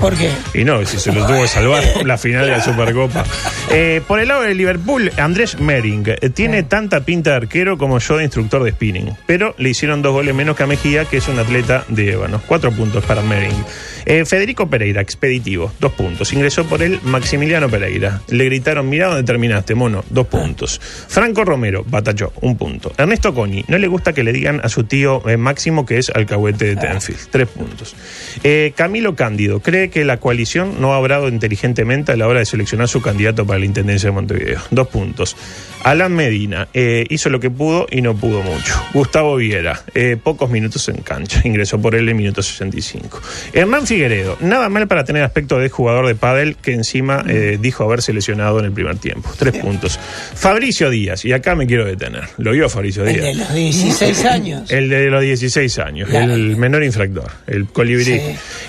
¿Por 0.00 0.16
qué? 0.16 0.28
Y 0.54 0.64
no, 0.64 0.84
si 0.84 0.98
se 0.98 1.12
lo 1.12 1.24
tuvo 1.24 1.42
que 1.42 1.46
salvar 1.46 1.84
la 2.04 2.18
final 2.18 2.44
de 2.46 2.50
la 2.50 2.60
Supercopa. 2.64 3.24
Eh, 3.70 4.02
por 4.08 4.18
el 4.18 4.26
lado 4.26 4.42
de 4.42 4.56
Liverpool, 4.56 5.12
Andrés 5.16 5.60
Mering 5.60 6.04
eh, 6.20 6.30
tiene 6.30 6.64
tanta 6.64 7.00
pinta 7.02 7.30
de 7.30 7.36
arquero 7.36 7.78
como 7.78 8.00
yo 8.00 8.16
de 8.16 8.24
instructor 8.24 8.64
de 8.64 8.72
spinning, 8.72 9.16
pero 9.24 9.54
le 9.56 9.70
hicieron 9.70 10.02
dos 10.02 10.12
goles 10.12 10.34
menos 10.34 10.56
que 10.56 10.64
a 10.64 10.66
Mejía, 10.66 11.04
que 11.04 11.18
es 11.18 11.28
un 11.28 11.38
atleta 11.38 11.84
de 11.86 12.10
ébano. 12.14 12.42
Cuatro 12.48 12.72
puntos 12.72 13.04
para 13.04 13.22
Mering. 13.22 13.64
Eh, 14.06 14.24
Federico 14.24 14.68
Pereira, 14.68 15.00
expeditivo, 15.00 15.72
dos 15.80 15.92
puntos. 15.92 16.32
Ingresó 16.32 16.64
por 16.64 16.82
él 16.82 17.00
Maximiliano 17.02 17.68
Pereira. 17.68 18.20
Le 18.28 18.44
gritaron, 18.44 18.88
mirá 18.88 19.08
dónde 19.08 19.24
terminaste, 19.24 19.74
mono, 19.74 20.04
dos 20.10 20.26
puntos. 20.26 20.80
Franco 20.80 21.44
Romero, 21.44 21.84
batalló, 21.86 22.32
un 22.42 22.56
punto. 22.56 22.92
Ernesto 22.96 23.34
Coñi, 23.34 23.64
no 23.68 23.78
le 23.78 23.88
gusta 23.88 24.12
que 24.12 24.22
le 24.22 24.32
digan 24.32 24.60
a 24.62 24.68
su 24.68 24.84
tío 24.84 25.26
eh, 25.28 25.36
Máximo 25.36 25.86
que 25.86 25.98
es 25.98 26.10
alcahuete 26.10 26.66
de 26.66 26.76
Tenfield, 26.76 27.28
tres 27.30 27.48
puntos. 27.48 27.96
Eh, 28.42 28.72
Camilo 28.76 29.14
Cándido, 29.14 29.60
cree 29.60 29.90
que 29.90 30.04
la 30.04 30.18
coalición 30.18 30.80
no 30.80 30.92
ha 30.92 30.98
obrado 30.98 31.28
inteligentemente 31.28 32.12
a 32.12 32.16
la 32.16 32.28
hora 32.28 32.40
de 32.40 32.46
seleccionar 32.46 32.88
su 32.88 33.00
candidato 33.00 33.46
para 33.46 33.58
la 33.58 33.64
Intendencia 33.64 34.08
de 34.08 34.12
Montevideo, 34.12 34.60
dos 34.70 34.88
puntos. 34.88 35.36
Alan 35.82 36.14
Medina, 36.14 36.68
hizo 36.72 37.28
lo 37.28 37.40
que 37.40 37.50
pudo 37.50 37.86
y 37.90 38.00
no 38.00 38.14
pudo 38.16 38.42
mucho. 38.42 38.74
Gustavo 38.94 39.36
Viera, 39.36 39.82
pocos 40.22 40.48
minutos 40.48 40.88
en 40.88 40.96
cancha, 40.96 41.42
ingresó 41.44 41.78
por 41.78 41.94
él 41.94 42.08
en 42.08 42.16
minuto 42.16 42.42
65. 42.42 43.20
Hernán 43.52 43.86
Figueredo, 43.94 44.36
nada 44.40 44.68
mal 44.68 44.88
para 44.88 45.04
tener 45.04 45.22
aspecto 45.22 45.56
de 45.60 45.68
jugador 45.68 46.08
de 46.08 46.16
pádel 46.16 46.56
que 46.56 46.72
encima 46.72 47.24
eh, 47.28 47.58
dijo 47.60 47.84
haberse 47.84 48.12
lesionado 48.12 48.58
en 48.58 48.64
el 48.64 48.72
primer 48.72 48.96
tiempo. 48.96 49.30
Tres 49.38 49.54
puntos. 49.58 50.00
Fabricio 50.34 50.90
Díaz, 50.90 51.24
y 51.24 51.32
acá 51.32 51.54
me 51.54 51.64
quiero 51.68 51.84
detener. 51.84 52.24
Lo 52.38 52.50
vio 52.50 52.68
Fabricio 52.68 53.04
El 53.06 53.12
Díaz. 53.14 53.24
de 53.24 53.34
los 53.36 53.54
16 53.54 54.24
años. 54.24 54.70
El 54.72 54.88
de 54.88 55.10
los 55.10 55.22
16 55.22 55.78
años, 55.78 56.10
La- 56.10 56.24
el 56.24 56.56
menor 56.56 56.82
infractor, 56.82 57.30
el 57.46 57.66
colibrí. 57.66 58.04
Sí. 58.04 58.20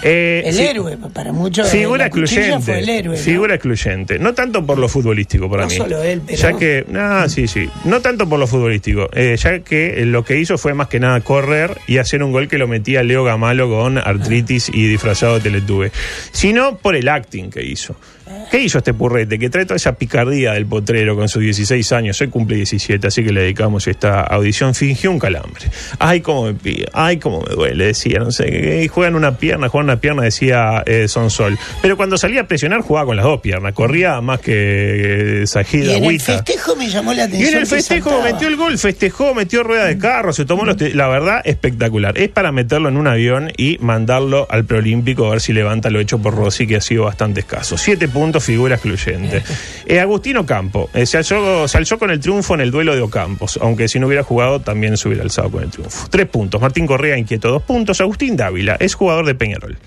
Eh, 0.03 0.43
el 0.45 0.53
sí, 0.53 0.61
héroe, 0.63 0.95
para 1.11 1.33
muchos. 1.33 1.69
Figura 1.69 2.05
excluyente. 2.05 2.77
El 2.77 2.87
héroe. 2.89 3.17
¿no? 3.17 3.23
Figura 3.23 3.55
excluyente. 3.55 4.19
No 4.19 4.35
tanto 4.35 4.63
por 4.63 4.77
lo 4.77 4.87
futbolístico 4.87 5.49
para 5.49 5.63
No 5.63 5.69
mí. 5.69 5.75
solo 5.75 6.03
él, 6.03 6.21
pero- 6.23 6.37
Ya 6.37 6.53
que. 6.55 6.85
Ah, 6.95 7.25
sí, 7.29 7.47
sí. 7.47 7.67
No 7.85 7.99
tanto 8.01 8.29
por 8.29 8.37
lo 8.37 8.45
futbolístico. 8.45 9.09
eh, 9.13 9.35
ya 9.39 9.57
que 9.61 10.05
lo 10.05 10.23
que 10.23 10.37
hizo 10.39 10.59
fue 10.59 10.75
más 10.75 10.87
que 10.87 10.99
nada 10.99 11.19
correr 11.21 11.77
y 11.87 11.97
hacer 11.97 12.21
un 12.21 12.31
gol 12.31 12.47
que 12.47 12.59
lo 12.59 12.67
metía 12.67 13.01
Leo 13.01 13.23
Gamalo 13.23 13.67
con 13.69 13.97
artritis 13.97 14.69
y 14.71 14.87
Sino 16.31 16.77
por 16.77 16.95
el 16.95 17.07
acting 17.07 17.49
que 17.49 17.63
hizo. 17.63 17.95
¿Qué 18.51 18.61
hizo 18.61 18.77
este 18.77 18.93
purrete? 18.93 19.37
Que 19.39 19.49
trae 19.49 19.65
toda 19.65 19.75
esa 19.75 19.93
picardía 19.95 20.53
del 20.53 20.65
potrero 20.65 21.15
con 21.15 21.27
sus 21.29 21.41
16 21.41 21.91
años. 21.91 22.19
Hoy 22.21 22.27
cumple 22.29 22.55
17, 22.57 23.07
así 23.07 23.23
que 23.23 23.31
le 23.31 23.41
dedicamos 23.41 23.87
esta 23.87 24.21
audición. 24.21 24.73
Fingió 24.75 25.11
un 25.11 25.19
calambre. 25.19 25.65
Ay, 25.99 26.21
cómo 26.21 26.43
me 26.45 26.53
pide. 26.53 26.87
Ay, 26.93 27.17
cómo 27.17 27.41
me 27.41 27.53
duele. 27.53 27.85
Decía, 27.87 28.19
no 28.19 28.31
sé. 28.31 28.87
Juegan 28.87 29.15
una 29.15 29.37
pierna, 29.37 29.67
juegan 29.69 29.85
una 29.85 29.99
pierna, 29.99 30.23
decía 30.23 30.83
eh, 30.85 31.07
Sonsol. 31.07 31.57
Pero 31.81 31.97
cuando 31.97 32.17
salía 32.17 32.41
a 32.41 32.47
presionar, 32.47 32.81
jugaba 32.81 33.07
con 33.07 33.15
las 33.17 33.25
dos 33.25 33.41
piernas. 33.41 33.73
Corría 33.73 34.21
más 34.21 34.39
que 34.39 35.41
eh, 35.41 35.47
Sajida 35.47 35.93
Y 35.93 35.95
en 35.95 36.03
el 36.05 36.19
festejo 36.21 36.75
me 36.75 36.87
llamó 36.89 37.13
la 37.13 37.23
Y 37.23 37.25
atención. 37.25 37.53
en 37.53 37.59
el 37.59 37.67
festejo 37.67 38.21
metió 38.21 38.47
el 38.47 38.55
gol, 38.55 38.77
festejó, 38.77 39.33
metió 39.33 39.63
rueda 39.63 39.85
de 39.85 39.97
carro, 39.97 40.33
se 40.33 40.45
tomó 40.45 40.65
los... 40.65 40.75
La 40.93 41.07
verdad, 41.07 41.41
espectacular. 41.45 42.17
Es 42.17 42.29
para 42.29 42.51
meterlo 42.51 42.89
en 42.89 42.97
un 42.97 43.07
avión 43.07 43.51
y 43.57 43.77
mandarlo 43.79 44.47
al 44.49 44.65
preolímpico 44.65 45.25
a 45.27 45.31
ver 45.31 45.41
si 45.41 45.53
levanta 45.53 45.89
lo 45.89 45.99
hecho 45.99 46.19
por 46.19 46.35
Rossi, 46.35 46.67
que 46.67 46.75
ha 46.77 46.81
sido 46.81 47.03
bastante 47.05 47.39
escaso. 47.41 47.77
Siete 47.77 48.07
puntos, 48.07 48.34
figura 48.39 48.75
excluyente. 48.75 49.43
Eh, 49.87 49.99
Agustino 49.99 50.47
Campo, 50.47 50.89
eh, 50.95 51.05
se, 51.05 51.17
alzó, 51.17 51.67
se 51.67 51.77
alzó 51.77 51.99
con 51.99 52.09
el 52.09 52.19
triunfo 52.19 52.55
en 52.55 52.61
el 52.61 52.71
duelo 52.71 52.95
de 52.95 53.01
Ocampos, 53.01 53.59
aunque 53.61 53.87
si 53.87 53.99
no 53.99 54.07
hubiera 54.07 54.23
jugado 54.23 54.59
también 54.59 54.97
se 54.97 55.07
hubiera 55.07 55.23
alzado 55.23 55.51
con 55.51 55.63
el 55.63 55.69
triunfo. 55.69 56.07
Tres 56.09 56.25
puntos. 56.25 56.59
Martín 56.59 56.87
Correa 56.87 57.17
inquieto, 57.19 57.49
dos 57.49 57.61
puntos. 57.61 58.01
Agustín 58.01 58.35
Dávila, 58.35 58.77
es 58.79 58.95
jugador 58.95 59.27
de 59.27 59.35
Peñarol. 59.35 59.77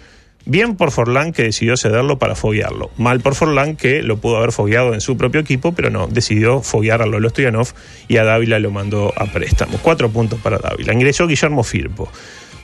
Bien 0.44 0.76
por 0.76 0.92
Forlán 0.92 1.32
que 1.32 1.42
decidió 1.42 1.76
cederlo 1.76 2.18
para 2.18 2.34
foguearlo. 2.34 2.90
Mal 2.96 3.20
por 3.20 3.34
Forlán 3.34 3.76
que 3.76 4.02
lo 4.02 4.16
pudo 4.16 4.38
haber 4.38 4.52
fogueado 4.52 4.94
en 4.94 5.02
su 5.02 5.16
propio 5.18 5.42
equipo, 5.42 5.72
pero 5.72 5.90
no, 5.90 6.06
decidió 6.06 6.62
foguear 6.62 7.02
a 7.02 7.06
Lolo 7.06 7.28
Stoyanov 7.28 7.68
y 8.08 8.16
a 8.16 8.24
Dávila 8.24 8.58
lo 8.58 8.70
mandó 8.70 9.12
a 9.16 9.26
préstamo. 9.26 9.78
Cuatro 9.82 10.08
puntos 10.08 10.40
para 10.40 10.56
Dávila. 10.56 10.94
Ingresó 10.94 11.26
Guillermo 11.26 11.64
Firpo. 11.64 12.11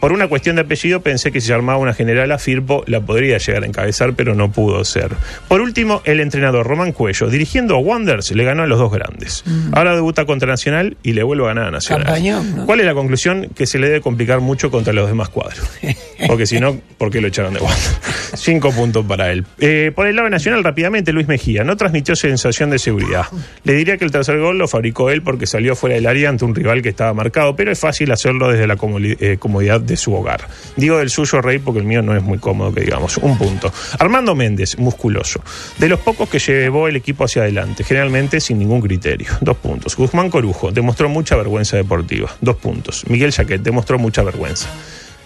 Por 0.04 0.12
una 0.12 0.28
cuestión 0.28 0.56
de 0.56 0.60
apellido 0.60 1.00
pensé 1.00 1.32
que 1.32 1.40
si 1.40 1.46
se 1.46 1.54
armaba 1.54 1.78
una 1.78 1.94
general 1.94 2.30
a 2.30 2.38
Firpo 2.38 2.84
la 2.86 3.00
podría 3.00 3.38
llegar 3.38 3.62
a 3.62 3.66
encabezar, 3.66 4.12
pero 4.12 4.34
no 4.34 4.52
pudo 4.52 4.84
ser. 4.84 5.12
Por 5.48 5.62
último, 5.62 6.02
el 6.04 6.20
entrenador 6.20 6.66
Román 6.66 6.92
Cuello, 6.92 7.30
dirigiendo 7.30 7.74
a 7.74 7.78
Wanderers, 7.78 8.30
le 8.32 8.44
ganó 8.44 8.64
a 8.64 8.66
los 8.66 8.78
dos 8.78 8.92
grandes. 8.92 9.44
Ahora 9.72 9.94
debuta 9.94 10.26
contra 10.26 10.46
Nacional 10.46 10.98
y 11.02 11.14
le 11.14 11.22
vuelve 11.22 11.44
a 11.44 11.46
ganar 11.46 11.68
a 11.68 11.70
Nacional. 11.70 12.04
Campañón, 12.04 12.54
¿no? 12.54 12.66
¿Cuál 12.66 12.80
es 12.80 12.86
la 12.86 12.92
conclusión? 12.92 13.48
Que 13.56 13.66
se 13.66 13.78
le 13.78 13.86
debe 13.86 14.02
complicar 14.02 14.42
mucho 14.42 14.70
contra 14.70 14.92
los 14.92 15.08
demás 15.08 15.30
cuadros. 15.30 15.66
Porque 16.26 16.44
si 16.44 16.60
no, 16.60 16.78
¿por 16.98 17.10
qué 17.10 17.22
lo 17.22 17.28
echaron 17.28 17.54
de 17.54 17.60
Wanderers? 17.60 18.00
Cinco 18.34 18.72
puntos 18.72 19.06
para 19.06 19.32
él. 19.32 19.46
Eh, 19.58 19.90
por 19.94 20.06
el 20.06 20.16
lado 20.16 20.26
de 20.26 20.32
Nacional, 20.32 20.62
rápidamente, 20.64 21.14
Luis 21.14 21.28
Mejía 21.28 21.64
no 21.64 21.78
transmitió 21.78 22.14
sensación 22.14 22.68
de 22.68 22.78
seguridad. 22.78 23.24
Le 23.62 23.72
diría 23.72 23.96
que 23.96 24.04
el 24.04 24.10
tercer 24.10 24.38
gol 24.38 24.58
lo 24.58 24.68
fabricó 24.68 25.08
él 25.08 25.22
porque 25.22 25.46
salió 25.46 25.74
fuera 25.74 25.94
del 25.94 26.06
área 26.06 26.28
ante 26.28 26.44
un 26.44 26.54
rival 26.54 26.82
que 26.82 26.90
estaba 26.90 27.14
marcado, 27.14 27.56
pero 27.56 27.72
es 27.72 27.78
fácil 27.78 28.12
hacerlo 28.12 28.50
desde 28.50 28.66
la 28.66 28.74
eh, 28.74 29.38
comodidad 29.38 29.80
de 29.80 29.93
su 29.96 30.14
hogar. 30.14 30.48
Digo 30.76 30.98
del 30.98 31.10
suyo, 31.10 31.40
Rey, 31.40 31.58
porque 31.58 31.80
el 31.80 31.86
mío 31.86 32.02
no 32.02 32.16
es 32.16 32.22
muy 32.22 32.38
cómodo, 32.38 32.72
que 32.72 32.80
digamos. 32.82 33.16
Un 33.18 33.38
punto. 33.38 33.72
Armando 33.98 34.34
Méndez, 34.34 34.78
musculoso. 34.78 35.42
De 35.78 35.88
los 35.88 36.00
pocos 36.00 36.28
que 36.28 36.38
llevó 36.38 36.88
el 36.88 36.96
equipo 36.96 37.24
hacia 37.24 37.42
adelante, 37.42 37.84
generalmente 37.84 38.40
sin 38.40 38.58
ningún 38.58 38.80
criterio. 38.80 39.28
Dos 39.40 39.56
puntos. 39.56 39.96
Guzmán 39.96 40.30
Corujo 40.30 40.72
demostró 40.72 41.08
mucha 41.08 41.36
vergüenza 41.36 41.76
deportiva. 41.76 42.34
Dos 42.40 42.56
puntos. 42.56 43.04
Miguel 43.08 43.32
Jaquet 43.32 43.62
demostró 43.62 43.98
mucha 43.98 44.22
vergüenza. 44.22 44.68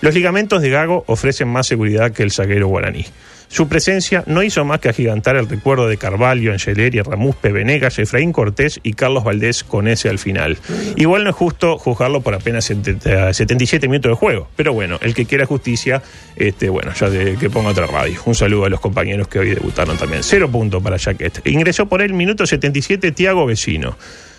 Los 0.00 0.14
ligamentos 0.14 0.62
de 0.62 0.70
Gago 0.70 1.04
ofrecen 1.06 1.48
más 1.48 1.66
seguridad 1.66 2.12
que 2.12 2.22
el 2.22 2.30
zaguero 2.30 2.68
guaraní. 2.68 3.06
Su 3.48 3.66
presencia 3.66 4.24
no 4.26 4.42
hizo 4.42 4.64
más 4.66 4.78
que 4.78 4.90
agigantar 4.90 5.36
el 5.36 5.48
recuerdo 5.48 5.88
de 5.88 5.96
Carvalho, 5.96 6.52
Angeleri, 6.52 7.00
Ramuspe, 7.00 7.50
Venegas, 7.50 7.98
Efraín 7.98 8.30
Cortés 8.30 8.78
y 8.82 8.92
Carlos 8.92 9.24
Valdés 9.24 9.64
con 9.64 9.88
ese 9.88 10.10
al 10.10 10.18
final. 10.18 10.58
Igual 10.96 11.24
no 11.24 11.30
es 11.30 11.36
justo 11.36 11.78
juzgarlo 11.78 12.20
por 12.20 12.34
apenas 12.34 12.66
70 12.66 13.32
77 13.32 13.88
minutos 13.88 14.10
de 14.10 14.16
juego, 14.16 14.48
pero 14.54 14.74
bueno, 14.74 14.98
el 15.00 15.14
que 15.14 15.24
quiera 15.24 15.46
justicia, 15.46 16.02
este, 16.36 16.68
bueno, 16.68 16.92
ya 16.92 17.08
que 17.10 17.48
ponga 17.48 17.70
otra 17.70 17.86
radio. 17.86 18.20
Un 18.26 18.34
saludo 18.34 18.66
a 18.66 18.68
los 18.68 18.80
compañeros 18.80 19.28
que 19.28 19.38
hoy 19.38 19.50
debutaron 19.50 19.96
también. 19.96 20.22
Cero 20.22 20.50
punto 20.50 20.82
para 20.82 20.98
Jaquet. 20.98 21.46
Ingresó 21.46 21.86
por 21.86 22.02
él 22.02 22.12
minuto 22.12 22.46
77 22.46 23.12
Tiago 23.12 23.46
Vecino. 23.46 23.96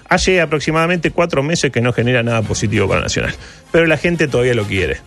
Hace 0.08 0.40
aproximadamente 0.40 1.12
cuatro 1.12 1.42
meses 1.42 1.72
que 1.72 1.82
no 1.82 1.94
genera 1.94 2.22
nada 2.22 2.44
positivo 2.44 2.88
para 2.88 3.02
Nacional, 3.02 3.34
pero 3.72 3.88
la 3.88 3.98
gente 3.98 4.28
todavía 4.28 4.54
lo 4.54 4.66
quiere. 4.66 4.98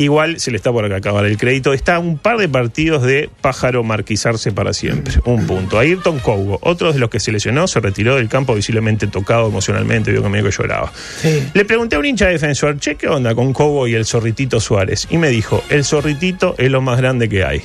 Igual 0.00 0.40
se 0.40 0.50
le 0.50 0.56
está 0.56 0.72
por 0.72 0.90
acabar 0.90 1.26
el 1.26 1.36
crédito. 1.36 1.74
Está 1.74 1.98
un 1.98 2.16
par 2.16 2.38
de 2.38 2.48
partidos 2.48 3.02
de 3.02 3.28
pájaro 3.42 3.84
marquizarse 3.84 4.50
para 4.50 4.72
siempre. 4.72 5.12
Un 5.26 5.46
punto. 5.46 5.78
Ayrton 5.78 6.20
Cougo, 6.20 6.58
otro 6.62 6.94
de 6.94 6.98
los 6.98 7.10
que 7.10 7.20
se 7.20 7.30
lesionó, 7.30 7.68
se 7.68 7.80
retiró 7.80 8.16
del 8.16 8.30
campo 8.30 8.54
visiblemente 8.54 9.08
tocado 9.08 9.48
emocionalmente, 9.48 10.10
vio 10.10 10.22
que 10.22 10.30
medio 10.30 10.46
que 10.46 10.52
lloraba. 10.52 10.90
Sí. 11.20 11.42
Le 11.52 11.66
pregunté 11.66 11.96
a 11.96 11.98
un 11.98 12.06
hincha 12.06 12.28
defensor, 12.28 12.78
che, 12.80 12.94
¿qué 12.96 13.08
onda 13.08 13.34
con 13.34 13.52
Cougo 13.52 13.86
y 13.88 13.94
el 13.94 14.06
zorritito 14.06 14.58
Suárez? 14.58 15.06
Y 15.10 15.18
me 15.18 15.28
dijo, 15.28 15.62
el 15.68 15.84
zorritito 15.84 16.54
es 16.56 16.70
lo 16.70 16.80
más 16.80 16.96
grande 16.96 17.28
que 17.28 17.44
hay. 17.44 17.60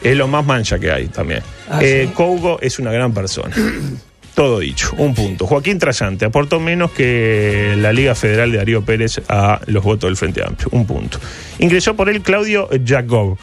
Es 0.00 0.16
lo 0.16 0.28
más 0.28 0.46
mancha 0.46 0.78
que 0.78 0.92
hay 0.92 1.08
también. 1.08 1.42
Ah, 1.68 1.80
Eh, 1.82 2.04
¿sí? 2.06 2.12
Cougo 2.14 2.60
es 2.60 2.78
una 2.78 2.92
gran 2.92 3.12
persona. 3.12 3.52
Todo 4.34 4.58
dicho, 4.58 4.92
un 4.98 5.14
punto. 5.14 5.46
Joaquín 5.46 5.78
Trasante 5.78 6.24
aportó 6.24 6.58
menos 6.58 6.90
que 6.90 7.74
la 7.78 7.92
Liga 7.92 8.14
Federal 8.16 8.50
de 8.50 8.58
Darío 8.58 8.84
Pérez 8.84 9.22
a 9.28 9.60
los 9.66 9.84
votos 9.84 10.08
del 10.08 10.16
Frente 10.16 10.42
Amplio, 10.44 10.68
un 10.72 10.86
punto. 10.86 11.20
Ingresó 11.60 11.94
por 11.94 12.08
él 12.08 12.20
Claudio 12.20 12.68
Jacob. 12.84 13.38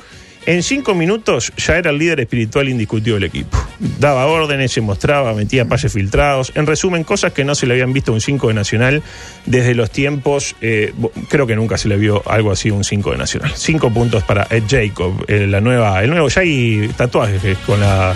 En 0.48 0.64
cinco 0.64 0.96
minutos 0.96 1.54
ya 1.56 1.78
era 1.78 1.92
el 1.92 2.00
líder 2.00 2.20
espiritual 2.22 2.68
indiscutido 2.68 3.14
del 3.14 3.26
equipo. 3.26 3.64
Daba 4.00 4.26
órdenes, 4.26 4.72
se 4.72 4.82
mostraba, 4.82 5.36
metía 5.36 5.66
pases 5.66 5.94
filtrados. 5.94 6.52
En 6.56 6.66
resumen, 6.66 7.04
cosas 7.04 7.32
que 7.32 7.44
no 7.44 7.54
se 7.54 7.68
le 7.68 7.74
habían 7.74 7.94
visto 7.94 8.12
a 8.12 8.16
un 8.16 8.22
5 8.22 8.48
de 8.48 8.54
Nacional 8.56 9.04
desde 9.46 9.76
los 9.76 9.92
tiempos. 9.92 10.56
eh, 10.62 10.94
creo 11.30 11.46
que 11.46 11.56
nunca 11.56 11.78
se 11.78 11.90
le 11.90 11.98
vio 11.98 12.24
algo 12.26 12.52
así 12.52 12.70
a 12.70 12.74
un 12.74 12.84
5 12.84 13.12
de 13.12 13.18
Nacional. 13.18 13.52
Cinco 13.56 13.92
puntos 13.94 14.24
para 14.24 14.48
Ed 14.50 14.64
Jacob, 14.68 15.24
eh, 15.28 15.46
la 15.46 15.62
nueva, 15.62 16.04
el 16.04 16.10
nuevo. 16.10 16.28
Ya 16.28 16.42
hay 16.42 16.90
tatuajes 16.98 17.44
eh, 17.44 17.56
con 17.68 17.80
la, 17.80 18.16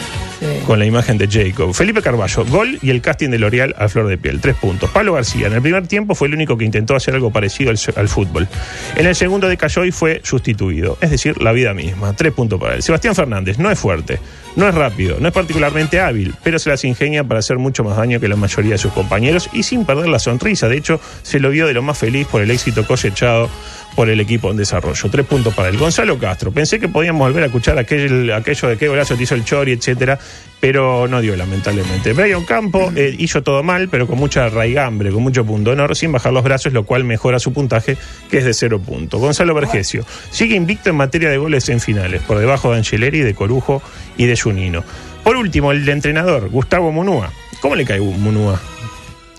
Con 0.66 0.80
la 0.80 0.86
imagen 0.86 1.18
de 1.18 1.28
Jacob. 1.28 1.74
Felipe 1.74 2.02
Carballo, 2.02 2.46
gol 2.46 2.80
y 2.82 2.90
el 2.90 3.02
casting 3.02 3.30
de 3.30 3.40
L'Oreal 3.40 3.76
a 3.78 3.88
flor 3.88 4.08
de 4.08 4.18
piel. 4.18 4.42
Tres 4.42 4.56
puntos. 4.56 4.90
Pablo 4.90 5.14
García, 5.14 5.48
en 5.48 5.54
el 5.54 5.62
primer 5.62 5.88
tiempo 5.88 6.16
fue 6.16 6.28
el 6.28 6.34
único 6.34 6.58
que 6.58 6.66
intentó 6.66 6.96
hacer 6.96 7.14
algo 7.14 7.32
parecido 7.32 7.72
al, 7.72 7.80
al 7.96 8.10
fútbol. 8.10 8.48
En 8.96 9.06
el 9.06 9.16
segundo 9.16 9.48
decayó 9.48 9.86
y 9.86 9.92
fue 9.92 10.22
sustituido. 10.24 10.98
Es 11.02 11.12
decir, 11.12 11.42
la 11.42 11.52
vida 11.52 11.74
misma. 11.74 12.14
Tres 12.14 12.34
puntos 12.34 12.60
para 12.60 12.76
él. 12.76 12.84
Sebastián 12.84 13.16
Fernández 13.16 13.58
no 13.58 13.72
es 13.72 13.80
fuerte, 13.80 14.20
no 14.56 14.68
es 14.68 14.76
rápido, 14.76 15.18
no 15.20 15.28
es 15.28 15.34
particularmente 15.34 16.00
hábil, 16.00 16.34
pero 16.44 16.60
se 16.60 16.70
las 16.70 16.84
ingenia 16.84 17.24
para 17.24 17.40
hacer 17.40 17.58
mucho 17.58 17.84
más 17.84 17.98
daño 17.98 18.20
que 18.20 18.28
la 18.28 18.36
mayoría 18.36 18.74
de 18.74 18.78
sus 18.78 18.94
compañeros 18.94 19.50
y 19.54 19.64
sin 19.64 19.86
perder 19.86 20.08
la 20.08 20.20
sonrisa. 20.20 20.68
De 20.68 20.78
hecho, 20.78 21.00
se 21.24 21.40
lo 21.40 21.50
vio 21.50 21.68
de 21.68 21.74
lo 21.74 21.82
más 21.82 21.98
feliz 21.98 22.28
por 22.28 22.42
el 22.42 22.52
éxito 22.52 22.86
cosechado 22.86 23.50
por 23.96 24.10
el 24.10 24.20
equipo 24.20 24.52
en 24.52 24.58
desarrollo. 24.58 25.10
Tres 25.10 25.26
puntos 25.26 25.54
para 25.54 25.70
él. 25.70 25.78
Gonzalo 25.78 26.18
Castro. 26.20 26.52
Pensé 26.52 26.80
que 26.80 26.90
podíamos 26.90 27.28
volver 27.28 27.44
a 27.44 27.46
escuchar 27.48 27.78
aquel, 27.78 28.32
aquello 28.32 28.68
de 28.68 28.78
qué 28.78 28.88
golazo 28.88 29.16
te 29.16 29.24
hizo 29.24 29.36
el 29.36 29.46
Chori, 29.46 29.72
etcétera, 29.72 30.20
pero 30.60 31.08
no 31.08 31.22
dio, 31.22 31.36
lamentablemente. 31.36 32.14
Brian 32.14 32.44
Campo 32.44 32.92
eh, 32.96 33.16
hizo 33.18 33.42
todo 33.42 33.64
mal, 33.64 33.88
pero 33.90 34.06
con 34.08 34.20
mucha 34.20 34.50
raigambre, 34.50 35.12
con 35.12 35.24
mucho 35.24 35.46
punto 35.46 35.72
honor, 35.72 35.96
sin 35.96 36.12
bajar 36.12 36.34
los 36.34 36.44
brazos, 36.44 36.74
lo 36.74 36.84
cual 36.84 37.04
mejora 37.04 37.40
su 37.40 37.54
puntaje, 37.54 37.98
que 38.30 38.40
es 38.40 38.46
de 38.46 38.54
cero 38.54 38.80
puntos. 38.80 39.20
Gonzalo 39.20 39.54
Vergesio 39.54 40.06
sigue 40.30 40.56
invicto 40.56 40.90
en 40.90 40.98
materia 40.98 41.30
de 41.30 41.38
goles 41.38 41.70
en 41.70 41.80
finales, 41.80 42.22
por 42.22 42.38
debajo 42.38 42.72
de 42.72 42.78
Angeleri, 42.78 43.22
de 43.22 43.34
Corujo 43.34 43.82
y 44.18 44.26
de 44.26 44.38
Junino. 44.38 44.84
Por 45.24 45.38
último, 45.38 45.72
el 45.72 45.86
de 45.86 45.92
entrenador, 45.92 46.50
Gustavo 46.50 46.92
Munúa. 46.92 47.32
¿Cómo 47.62 47.76
le 47.76 47.86
cae 47.86 48.00
Munúa? 48.00 48.62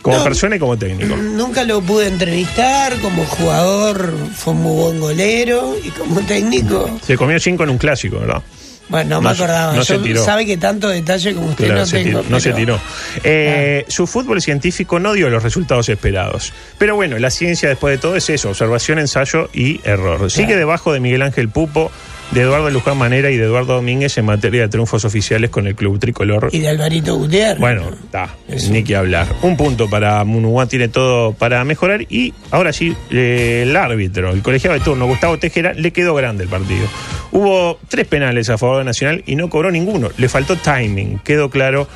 Como 0.07 0.19
No. 0.19 0.25
persona 0.25 0.55
y 0.55 0.59
como 0.61 0.77
técnico. 0.79 1.17
Nunca 1.17 1.65
lo 1.65 1.81
pude 1.83 2.07
entrevistar, 2.07 2.93
como 3.01 3.25
jugador 3.27 4.15
fue 4.37 4.53
un 4.53 4.63
muy 4.63 4.77
buen 4.83 5.01
golero 5.01 5.77
y 5.83 5.89
como 5.91 6.21
técnico, 6.21 6.89
Se 7.05 7.17
comió 7.17 7.41
cinco 7.41 7.65
en 7.65 7.71
un 7.71 7.79
clásico, 7.79 8.21
¿verdad? 8.21 8.41
bueno, 8.89 9.17
no, 9.17 9.17
No 9.17 9.23
me 9.23 9.35
acordaba. 9.35 9.73
no 9.75 9.83
se 9.85 9.95
Yo- 9.95 10.03
tiró. 10.03 10.25
sabe 10.25 10.47
que 10.47 10.57
tanto 10.59 10.89
detalle 10.89 11.35
como 11.35 11.49
usted 11.49 11.65
Claro, 11.65 11.81
no 11.81 11.87
se 11.87 12.05
tengo. 12.05 12.21
tiró, 12.21 12.31
no 12.31 12.39
se 12.39 12.53
tiró. 12.53 12.81
Eh, 13.25 13.85
Su 13.89 14.07
fútbol 14.07 14.41
científico 14.41 15.01
no 15.01 15.13
dio 15.13 15.29
los 15.29 15.43
resultados 15.43 15.89
esperados. 15.89 16.53
Pero 16.79 16.95
bueno, 16.95 17.19
la 17.19 17.31
ciencia 17.31 17.69
después 17.69 17.97
de 17.97 17.99
todo 17.99 18.15
es 18.15 18.31
eso, 18.31 18.51
observación, 18.51 19.01
ensayo 19.01 19.51
y 19.53 19.81
error. 19.83 20.31
Sigue 20.31 20.55
debajo 20.55 20.93
de 20.93 21.01
Miguel 21.01 21.23
Ángel 21.23 21.49
Pupo, 21.49 21.91
de 22.33 22.41
Eduardo 22.43 22.71
Luján 22.71 22.99
Manera 22.99 23.31
y 23.31 23.37
de 23.37 23.45
Eduardo 23.45 23.75
Domínguez 23.75 24.19
en 24.19 24.25
materia 24.27 24.63
de 24.63 24.69
triunfos 24.69 25.05
oficiales 25.05 25.51
con 25.51 25.67
el 25.67 25.75
club 25.75 25.99
tricolor. 25.99 26.49
Y 26.53 26.59
de 26.59 26.69
Alvarito 26.69 27.17
Gutiérrez. 27.17 27.59
Bueno, 27.59 27.91
está, 27.91 28.35
ni 28.71 28.83
que 28.83 28.97
hablar. 28.97 29.27
Un 29.43 29.57
punto 29.57 29.89
para 29.89 30.23
Munúa, 30.25 30.67
tiene 30.67 30.89
todo 30.89 31.33
para 31.33 31.65
mejorar. 31.65 32.03
Y 32.11 32.35
ahora 32.51 32.73
sí, 32.73 32.95
eh, 33.11 33.63
el 33.67 33.77
árbitro, 33.77 34.33
el 34.33 34.43
colegiado 34.43 34.77
de 34.79 34.85
turno, 34.85 35.07
Gustavo 35.07 35.39
Tejera, 35.39 35.73
le 35.73 35.93
quedó 35.93 36.15
grande 36.15 36.45
el 36.45 36.51
partido. 36.51 36.87
Hubo 37.33 37.79
tres 37.89 38.07
penales 38.07 38.51
a 38.51 38.59
favor 38.59 38.79
de 38.79 38.85
Nacional 38.85 39.23
y 39.27 39.37
no 39.37 39.49
cobró 39.49 39.71
ninguno. 39.71 40.11
Le 40.17 40.29
faltó 40.29 40.57
timing. 40.57 41.19
Quedó 41.21 41.49
claro. 41.51 41.89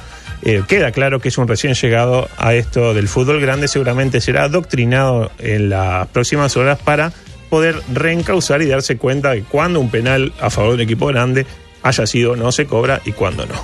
eh, 0.42 0.62
queda 0.66 0.90
claro 0.92 1.20
que 1.20 1.28
es 1.28 1.38
un 1.38 1.48
recién 1.48 1.74
llegado 1.74 2.28
a 2.38 2.54
esto 2.54 2.94
del 2.94 3.08
fútbol 3.08 3.40
grande, 3.40 3.68
seguramente 3.68 4.20
será 4.20 4.44
adoctrinado 4.44 5.30
en 5.38 5.68
las 5.70 6.06
próximas 6.08 6.56
horas 6.56 6.78
para 6.78 7.12
poder 7.50 7.82
reencauzar 7.92 8.62
y 8.62 8.66
darse 8.66 8.96
cuenta 8.96 9.32
de 9.32 9.42
cuándo 9.42 9.80
un 9.80 9.90
penal 9.90 10.32
a 10.40 10.48
favor 10.48 10.70
de 10.70 10.74
un 10.76 10.80
equipo 10.82 11.06
grande 11.06 11.46
haya 11.82 12.06
sido 12.06 12.36
no 12.36 12.52
se 12.52 12.66
cobra 12.66 13.02
y 13.04 13.12
cuándo 13.12 13.44
no. 13.44 13.54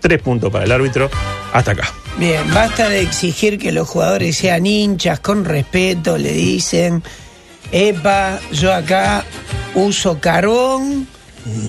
Tres 0.00 0.20
puntos 0.20 0.50
para 0.50 0.64
el 0.64 0.72
árbitro. 0.72 1.10
Hasta 1.52 1.72
acá. 1.72 1.92
Bien, 2.18 2.42
basta 2.52 2.88
de 2.88 3.00
exigir 3.00 3.58
que 3.58 3.72
los 3.72 3.88
jugadores 3.88 4.36
sean 4.36 4.66
hinchas, 4.66 5.20
con 5.20 5.44
respeto, 5.44 6.18
le 6.18 6.32
dicen, 6.32 7.02
epa, 7.72 8.38
yo 8.52 8.72
acá 8.72 9.24
uso 9.74 10.20
carbón 10.20 11.06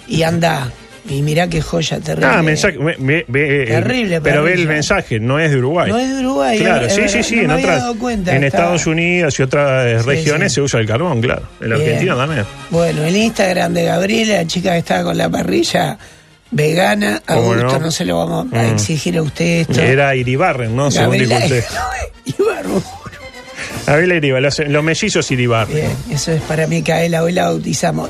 y 0.07 0.23
anda. 0.23 0.71
Y 1.07 1.21
mirá 1.21 1.47
qué 1.47 1.61
joya 1.61 1.99
terrible. 1.99 2.27
Ah, 2.27 2.41
mensaje. 2.41 2.77
ve- 2.79 3.25
ve- 3.27 3.65
Terrible, 3.67 4.21
Pero 4.21 4.41
ve 4.43 4.53
el 4.53 4.67
mensaje, 4.67 5.19
no 5.19 5.39
es 5.39 5.51
de 5.51 5.57
Uruguay. 5.57 5.91
No 5.91 5.99
es 5.99 6.09
de 6.09 6.19
Uruguay, 6.25 6.57
Claro, 6.57 6.89
sí, 6.89 7.01
sí, 7.07 7.21
sí. 7.21 7.35
no 7.35 7.41
en 7.43 7.51
otras. 7.51 7.79
dado 7.81 7.95
cuenta, 7.99 8.35
en 8.35 8.43
Estados 8.43 8.87
Unidos 8.87 9.39
y 9.39 9.43
otras 9.43 10.01
Sí, 10.01 10.07
regiones 10.07 10.51
sí. 10.51 10.55
se 10.55 10.61
usa 10.61 10.79
el 10.79 10.87
carbón, 10.87 11.21
claro. 11.21 11.43
En 11.61 11.69
la 11.69 11.75
Bien. 11.75 11.89
Argentina 11.89 12.15
también. 12.15 12.45
Bueno, 12.71 13.03
el 13.03 13.15
Instagram 13.15 13.73
de 13.75 13.83
Gabriela, 13.83 14.33
la 14.37 14.47
chica 14.47 14.71
que 14.71 14.79
estaba 14.79 15.03
con 15.03 15.17
la 15.17 15.29
parrilla 15.29 15.97
vegana, 16.49 17.21
a 17.27 17.35
¿Cómo 17.35 17.49
gusto, 17.53 17.63
no? 17.65 17.79
no? 17.79 17.91
se 17.91 18.05
lo 18.05 18.17
vamos 18.17 18.47
a 18.53 18.63
Mm. 18.63 18.73
exigir 18.73 19.17
a 19.17 19.21
usted 19.21 19.45
esto. 19.61 19.79
Era 19.81 20.15
Iribarren, 20.15 20.75
¿no? 20.75 20.89
Según 20.89 21.17
dijo 21.19 21.29
Gabriela, 21.31 21.45
usted. 21.57 21.63
Ibarbo. 22.39 22.83
Gabriela 23.85 24.15
Iribarren, 24.15 24.43
los, 24.43 24.59
los 24.59 24.83
mellizos 24.83 25.29
Iribarren. 25.31 25.75
Bien, 25.75 25.91
eso 26.11 26.31
es 26.31 26.41
para 26.41 26.65
Micaela, 26.65 27.21
hoy 27.23 27.33
la 27.33 27.43
bautizamos. 27.45 28.09